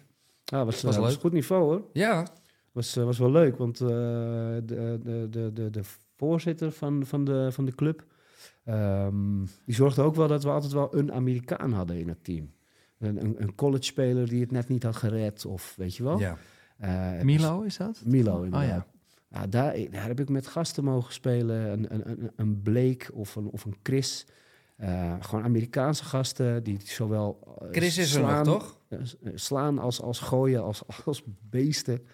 [0.44, 1.84] Ja, was, was, was goed niveau hoor.
[1.92, 2.26] Ja.
[2.72, 5.82] Was, was wel leuk, want uh, de, de, de, de, de
[6.16, 8.04] voorzitter van, van, de, van de club...
[8.68, 12.52] Um, die zorgde ook wel dat we altijd wel een Amerikaan hadden in het team.
[12.98, 16.18] Een, een, een college-speler die het net niet had gered, of weet je wel.
[16.18, 16.36] Ja.
[16.82, 18.02] Uh, Milo is dat?
[18.04, 18.62] Milo, inderdaad.
[18.62, 18.86] Oh,
[19.28, 19.40] ja.
[19.40, 21.72] ja daar, daar, heb ik met gasten mogen spelen.
[21.72, 24.26] Een, een, een Blake of een, of een Chris.
[24.80, 27.58] Uh, gewoon Amerikaanse gasten die zowel...
[27.62, 29.16] Uh, Chris is slaan, er nog, toch?
[29.34, 32.06] slaan als, als gooien, als, als beesten.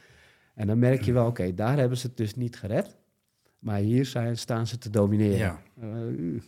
[0.55, 2.97] En dan merk je wel, oké, okay, daar hebben ze het dus niet gered.
[3.61, 5.39] Maar hier zijn, staan ze te domineren.
[5.39, 6.41] Ja, uh,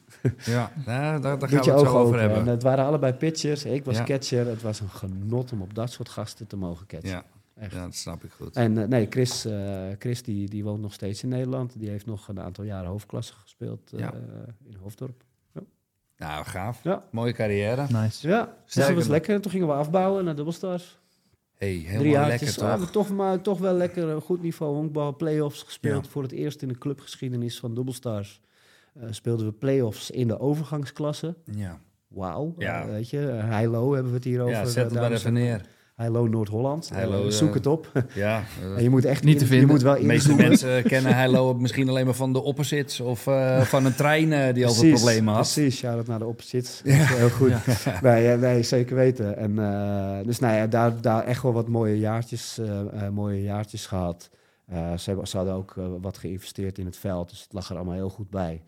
[0.45, 2.21] ja daar, daar, daar gaan we het zo over open.
[2.21, 2.39] hebben.
[2.39, 3.65] En het waren allebei pitchers.
[3.65, 4.05] Ik was ja.
[4.05, 4.47] catcher.
[4.47, 7.09] Het was een genot om op dat soort gasten te mogen catchen.
[7.09, 7.73] Ja, Echt.
[7.73, 8.57] ja dat snap ik goed.
[8.57, 11.79] En uh, nee, Chris, uh, Chris die, die woont nog steeds in Nederland.
[11.79, 14.15] Die heeft nog een aantal jaren hoofdklasse gespeeld uh, ja.
[14.65, 15.25] in Hoofddorp.
[15.53, 15.61] Ja.
[16.17, 16.85] Nou, gaaf.
[16.85, 17.05] Ja.
[17.11, 17.87] Mooie carrière.
[17.89, 18.29] Nice.
[18.29, 19.41] Ja, dus dat was lekker.
[19.41, 21.01] Toen gingen we afbouwen naar Dubbelstars.
[21.63, 22.79] Hey, helemaal Drie lekker toch?
[22.79, 25.17] Maar toch, maar toch wel lekker een goed niveau honkbal.
[25.17, 26.05] Play-offs gespeeld.
[26.05, 26.11] Ja.
[26.11, 28.41] Voor het eerst in de clubgeschiedenis van Dubbelstars.
[28.97, 31.35] Uh, speelden we play-offs in de overgangsklasse.
[31.45, 31.81] Ja.
[32.09, 32.55] Wauw.
[32.59, 32.85] Ja.
[32.85, 34.55] Uh, weet je, Heilo hebben we het hier over.
[34.55, 35.67] Ja, zet het maar even neer.
[36.03, 36.91] Heilo Noord-Holland.
[36.95, 37.93] Uh, zoek het op.
[38.15, 38.43] Ja.
[38.77, 39.67] en je moet echt niet te vinden.
[39.67, 43.27] Je moet wel de meeste mensen kennen Heilo misschien alleen maar van de opposites of
[43.27, 45.53] uh, van een trein die altijd problemen had.
[45.53, 46.81] Precies, ja, dat naar de opposites.
[46.85, 46.93] Ja.
[46.95, 47.51] Heel goed.
[47.51, 47.61] Ja.
[48.03, 49.37] Nee, nee, zeker weten.
[49.37, 53.87] En, uh, dus nou ja, daar, daar echt wel wat mooie jaartjes, uh, mooie jaartjes
[53.87, 54.31] gehad.
[54.73, 57.69] Eh, ze, hebben, ze hadden ook eh, wat geïnvesteerd in het veld, dus het lag
[57.69, 58.63] er allemaal heel goed bij.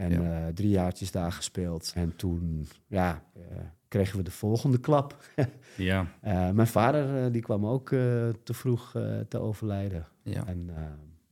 [0.00, 0.46] En Ja.
[0.46, 1.92] eh, drie jaartjes daar gespeeld.
[1.94, 3.40] En toen ja, eh,
[3.88, 5.16] kregen we de volgende klap.
[5.76, 6.06] Ja.
[6.20, 8.90] Eh, mijn vader die kwam ook te vroeg
[9.28, 10.06] te overlijden.
[10.22, 10.46] ja.
[10.46, 10.70] En,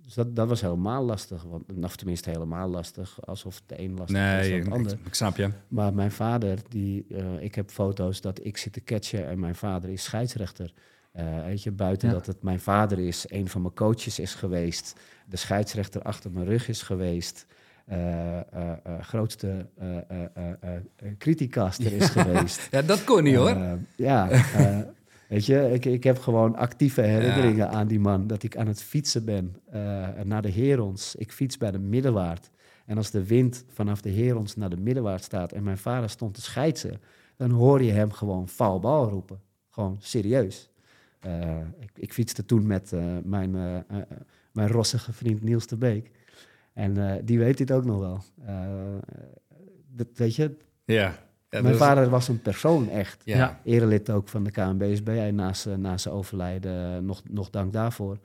[0.03, 1.43] dus dat, dat was helemaal lastig.
[1.43, 3.27] Want, of tenminste helemaal lastig.
[3.27, 4.99] Alsof de een lastig was Nee, dan ik, het ander.
[5.05, 5.51] ik snap je.
[5.69, 7.07] Maar mijn vader, die,
[7.41, 10.73] ik heb foto's dat ik zit te catchen en mijn vader is scheidsrechter.
[11.13, 12.15] Eh, weet je, buiten Ja.
[12.15, 16.47] dat het mijn vader is, een van mijn coaches is geweest, de scheidsrechter achter mijn
[16.47, 17.47] rug is geweest,
[19.01, 22.69] grootste eh eh eh, eh, criticaster is geweest.
[22.71, 23.57] Ja, dat kon niet hoor.
[23.97, 24.29] Ja,
[25.29, 28.27] weet je, ik, ik heb gewoon actieve herinneringen aan die man.
[28.27, 29.57] Dat ik aan het fietsen ben
[30.25, 31.15] naar de Herons.
[31.15, 32.51] Ik fiets bij de Middenwaard.
[32.87, 36.35] En als de wind vanaf de Herons naar de Middenwaard staat en mijn vader stond
[36.35, 37.01] te scheidsen,
[37.37, 39.41] dan hoor je hem gewoon foul bal roepen.
[39.71, 40.71] Gewoon serieus.
[41.79, 42.93] Ik, ik fietste toen met
[43.25, 43.51] mijn,
[44.53, 46.11] mijn rossige vriend Niels de Beek.
[46.79, 48.23] En eh, die weet dit ook nog wel.
[48.47, 48.67] Eh,
[49.89, 50.95] dat, weet je, ja.
[51.51, 53.23] ja mijn is- vader was een persoon echt.
[53.25, 53.61] Ja.
[53.65, 55.07] Erelid ook van de KNBSB.
[55.07, 58.19] Hij naast, zijn- na zijn overlijden eh, nog, nog dank daarvoor.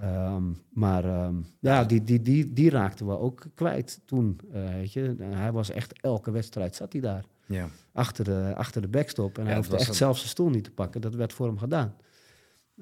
[0.00, 4.40] Ehm, maar ehm, ja, die, die, die, die raakten we ook kwijt toen.
[4.52, 5.16] eh, weet je.
[5.20, 7.24] Hij was echt elke wedstrijd zat hij daar.
[7.46, 7.68] Ja.
[7.92, 9.38] Achter de, achter de backstop.
[9.38, 11.00] En hij hoefde echt een- zelfs zijn stoel niet te pakken.
[11.00, 11.94] Dat werd voor hem gedaan.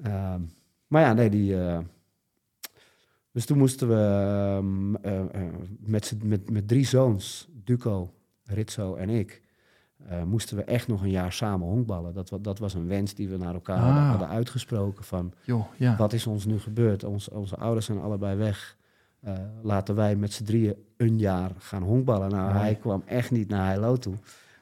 [0.03, 0.41] Ehm,
[0.87, 1.61] maar ja, nee, die...
[1.63, 1.79] eh,
[3.31, 8.13] dus toen moesten we ehm, eh, eh, met, met, met drie zoons, Duco,
[8.43, 9.41] Ritso en ik,
[10.07, 12.13] eh, moesten we echt nog een jaar samen honkballen.
[12.13, 14.09] Dat, dat was een wens die we naar elkaar hadden, Ah.
[14.09, 15.95] hadden uitgesproken van Joh, ja.
[15.97, 17.03] wat is ons nu gebeurd?
[17.03, 18.77] Ons, onze ouders zijn allebei weg.
[19.21, 22.29] Eh, laten wij met z'n drieën een jaar gaan honkballen.
[22.29, 24.13] Nou, hij kwam echt niet naar Heilo toe.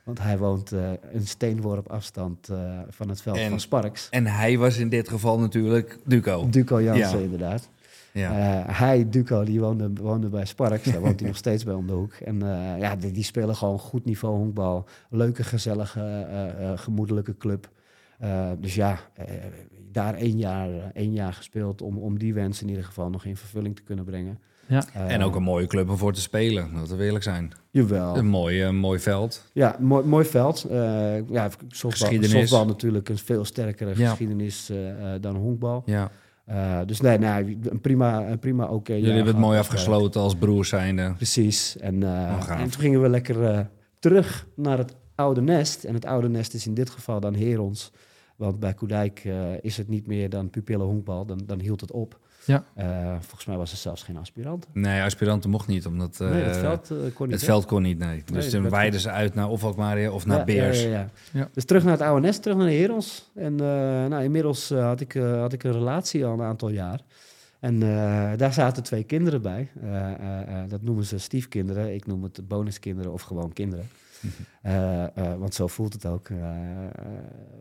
[0.04, 4.10] Want hij woont eh, een steenworp afstand eh, van het veld En- van Sparks.
[4.10, 6.50] En hij was in dit geval natuurlijk Duco.
[6.50, 7.24] Duco Jansen, Ja.
[7.24, 7.70] inderdaad.
[8.14, 8.62] Ja.
[8.66, 10.84] Eh, hij, Duco, die woonde, woonde bij Sparks.
[10.92, 12.14] Daar woont hij nog steeds bij om de hoek.
[12.14, 14.86] En eh, ja, die, die spelen gewoon goed niveau honkbal.
[15.10, 17.70] Leuke, gezellige, eh, eh, gemoedelijke club.
[18.20, 19.26] Eh, dus ja, eh,
[19.92, 23.38] daar één jaar, één jaar gespeeld om, om die wens in ieder geval nog in
[23.38, 24.40] vervulling te kunnen brengen.
[24.68, 24.84] Ja.
[24.94, 27.52] En ook een mooie club om voor te spelen, laten we eerlijk zijn.
[27.70, 28.18] Jawel.
[28.18, 29.50] Een mooi, eh, mooi veld.
[29.54, 30.64] Ja, mooi, mooi veld.
[30.64, 34.10] Eh ja, softbal, natuurlijk een veel sterkere Ja.
[34.10, 34.72] geschiedenis
[35.22, 35.84] dan honkbal.
[35.86, 36.12] Ja.
[36.50, 38.94] Eh, dus nee, nee, een prima, een prima oké.
[38.94, 41.14] Jullie hebben het mooi afgesloten als broers zijnde.
[41.16, 41.78] Precies.
[41.78, 43.60] En, eh, Oh, en toen gingen we lekker eh,
[44.00, 45.84] terug naar het oude nest.
[45.84, 47.92] En het oude nest is in dit geval dan Herons.
[48.36, 51.26] Want bij Koedijk eh, is het niet meer dan pupillen honkbal.
[51.26, 52.20] Dan, dan hield het op.
[52.46, 52.64] Ja.
[52.74, 54.68] Eh, volgens mij was er zelfs geen aspirant.
[54.74, 57.32] Nee, aspiranten mocht niet, omdat eh, nee, het veld eh, kon niet.
[57.32, 57.48] het hè?
[57.48, 57.98] veld kon niet.
[57.98, 58.24] Nee.
[58.34, 60.84] Dus toen wijden ze uit naar of Alkmaar of naar Ja, Beers.
[60.84, 61.10] Ja, ja, ja.
[61.32, 61.50] Ja.
[61.54, 63.30] Dus terug naar het oude nest, terug naar de Herons.
[63.36, 63.66] En eh,
[64.06, 67.00] nou, inmiddels eh, had, ik, eh, had ik een relatie al een aantal jaar.
[67.60, 69.70] En eh, daar zaten twee kinderen bij.
[69.82, 71.94] Eh, eh, eh, dat noemen ze stiefkinderen.
[71.94, 73.88] Ik noem het bonuskinderen of gewoon kinderen.
[74.62, 76.30] Eh, eh, want zo voelt het ook.
[76.30, 77.06] Eh, eh,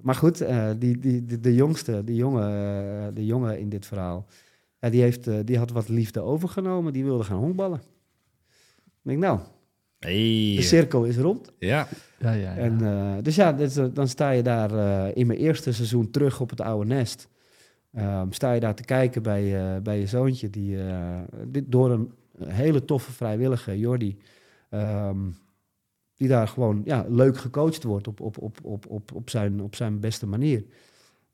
[0.03, 3.87] maar goed, eh, die, die, de, de jongste, de jongen, eh, de jongen in dit
[3.87, 4.27] verhaal,
[4.81, 6.93] ja, die, heeft, eh, die had wat liefde overgenomen.
[6.93, 7.81] Die wilde gaan honkballen.
[8.83, 9.41] Ik denk, nou,
[9.99, 10.55] Hey.
[10.57, 11.53] de cirkel is rond.
[11.59, 11.89] Ja.
[12.19, 12.57] Ja, ja, ja.
[12.57, 16.11] En, eh, dus ja, dus, eh, dan sta je daar eh, in mijn eerste seizoen
[16.11, 17.29] terug op het oude nest.
[17.93, 21.91] Ehm, sta je daar te kijken bij, eh, bij je zoontje, die eh, dit, door
[21.91, 22.13] een
[22.45, 24.19] hele toffe vrijwillige, Jordi,
[24.71, 25.19] ehm,
[26.17, 29.75] die daar gewoon ja, leuk gecoacht wordt op, op, op, op, op, op, zijn, op
[29.75, 30.65] zijn beste manier.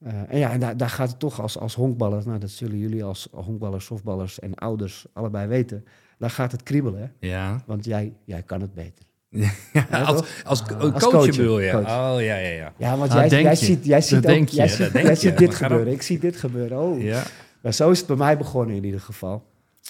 [0.05, 2.79] Eh, en ja, en daar, daar gaat het toch als, als honkballer, nou dat zullen
[2.79, 5.85] jullie als honkballers, softballers en ouders allebei weten,
[6.19, 7.29] daar gaat het kriebelen, hè?
[7.29, 7.63] Ja.
[7.67, 9.05] want jij, jij kan het beter.
[9.73, 11.71] ja als, als, Als coach, bedoel je?
[11.71, 11.83] coach.
[11.83, 12.73] Oh, ja, ja, ja.
[12.77, 13.57] Ja, want Ah, jij, denk jij je.
[13.65, 15.21] ziet, jij ziet, ook, jij ziet, dat denk jij je.
[15.21, 15.93] ziet dit gebeuren.
[15.93, 16.79] Ik zie dit gebeuren.
[16.79, 17.03] Oh.
[17.03, 17.23] Ja.
[17.61, 19.43] Maar zo is het bij mij begonnen in ieder geval.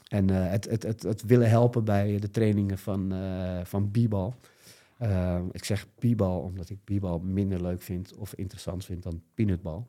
[0.08, 4.34] En eh, het, het, het, het willen helpen bij de trainingen van, eh van b-bal.
[4.98, 9.86] Eh, ik zeg b-bal omdat ik b-bal minder leuk vind of interessant vind dan peanutbal.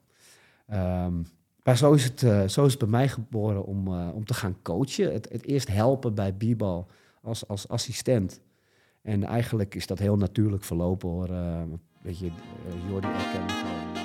[0.65, 1.23] Ehm,
[1.63, 4.33] maar zo is, het, eh, zo is het bij mij geboren om, eh, om te
[4.33, 5.13] gaan coachen.
[5.13, 6.87] Het, het eerst helpen bij b-bal
[7.21, 8.41] als, als assistent.
[9.01, 11.29] En eigenlijk is dat heel natuurlijk verlopen hoor.
[11.29, 11.63] Eh,
[12.01, 13.95] weet je, eh, Jordi gewoon.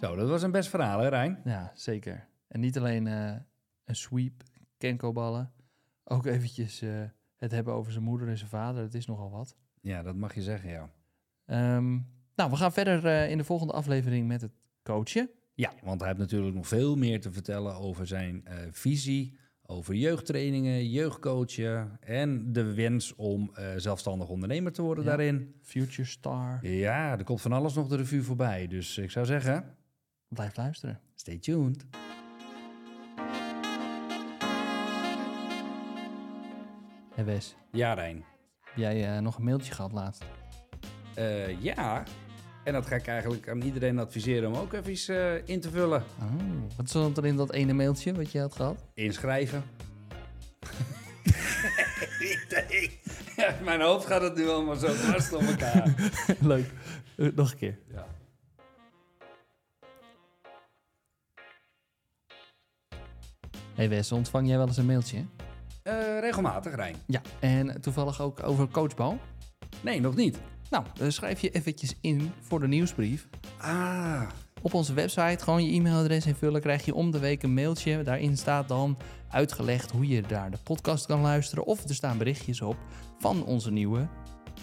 [0.00, 1.40] Zo, dat was een best verhaal, hè, Rijn?
[1.44, 2.28] Ja, zeker.
[2.48, 3.36] En niet alleen eh,
[3.84, 4.42] een sweep,
[4.76, 5.52] kenko-ballen.
[6.04, 7.02] Ook eventjes eh,
[7.36, 8.82] het hebben over zijn moeder en zijn vader.
[8.82, 9.56] Het is nogal wat.
[9.80, 10.90] Ja, dat mag je zeggen, ja.
[11.44, 11.98] Ehm,
[12.36, 14.52] nou, we gaan verder eh, in de volgende aflevering met het
[14.82, 15.30] coachen.
[15.54, 19.94] Ja, want hij heeft natuurlijk nog veel meer te vertellen over zijn eh, visie, over
[19.94, 25.54] jeugdtrainingen, jeugdcoachen en de wens om eh, zelfstandig ondernemer te worden daarin.
[25.62, 26.66] Future Star.
[26.66, 28.66] Ja, er komt van alles nog de revue voorbij.
[28.66, 29.76] Dus ik zou zeggen,
[30.28, 31.00] blijf luisteren.
[31.14, 31.86] Stay tuned.
[37.16, 37.56] En Wes.
[37.72, 38.24] Ja, Rijn.
[38.60, 40.24] Heb jij nog een mailtje gehad laatst?
[41.14, 42.02] Eh, ja,
[42.64, 46.04] en dat ga ik eigenlijk aan iedereen adviseren om ook even eh, in te vullen.
[46.20, 48.84] Oh, wat stond er in dat ene mailtje wat je had gehad?
[48.94, 49.62] Inschrijven.
[53.36, 55.94] Ja, Mijn hoofd gaat het nu allemaal zo dwars door elkaar.
[56.40, 56.70] Leuk.
[57.16, 57.78] Eh, nog een keer.
[57.92, 58.06] Ja.
[63.74, 65.24] Hé Wes, ontvang jij wel eens een mailtje?
[65.82, 66.96] Eh, regelmatig, Rijn.
[67.06, 67.20] Ja.
[67.40, 69.18] En toevallig ook over coachbal?
[69.80, 70.38] Nee, nog niet.
[70.72, 73.28] Nou, dan schrijf je eventjes in voor de nieuwsbrief.
[73.58, 74.22] Ah,
[74.62, 78.02] Op onze website gewoon je e-mailadres invullen, krijg je om de week een mailtje.
[78.02, 78.96] Daarin staat dan
[79.30, 81.64] uitgelegd hoe je daar de podcast kan luisteren.
[81.64, 82.76] Of er staan berichtjes op
[83.18, 84.08] van onze nieuwe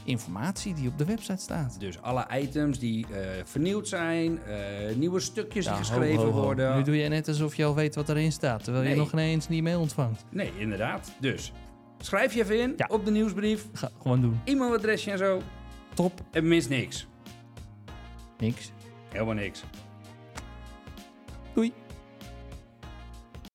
[0.04, 1.80] informatie die op de website staat.
[1.80, 6.42] dus alle items die eh, vernieuwd zijn, eh, nieuwe stukjes Ja, die geschreven ho, ho.
[6.42, 6.78] worden.
[6.78, 9.48] Nu doe je net alsof je al weet wat erin staat, terwijl je nog ineens
[9.48, 10.26] die mail ontvangt.
[10.32, 11.12] Nee, inderdaad.
[11.20, 11.52] Dus
[12.00, 12.86] schrijf je even in Ja.
[12.92, 14.40] op de nieuwsbrief, Ga gewoon doen.
[14.46, 15.42] e-mailadresje en zo.
[16.00, 16.22] Top.
[16.32, 17.08] En mis niks.
[18.38, 18.72] Niks.
[19.12, 19.64] Helemaal niks.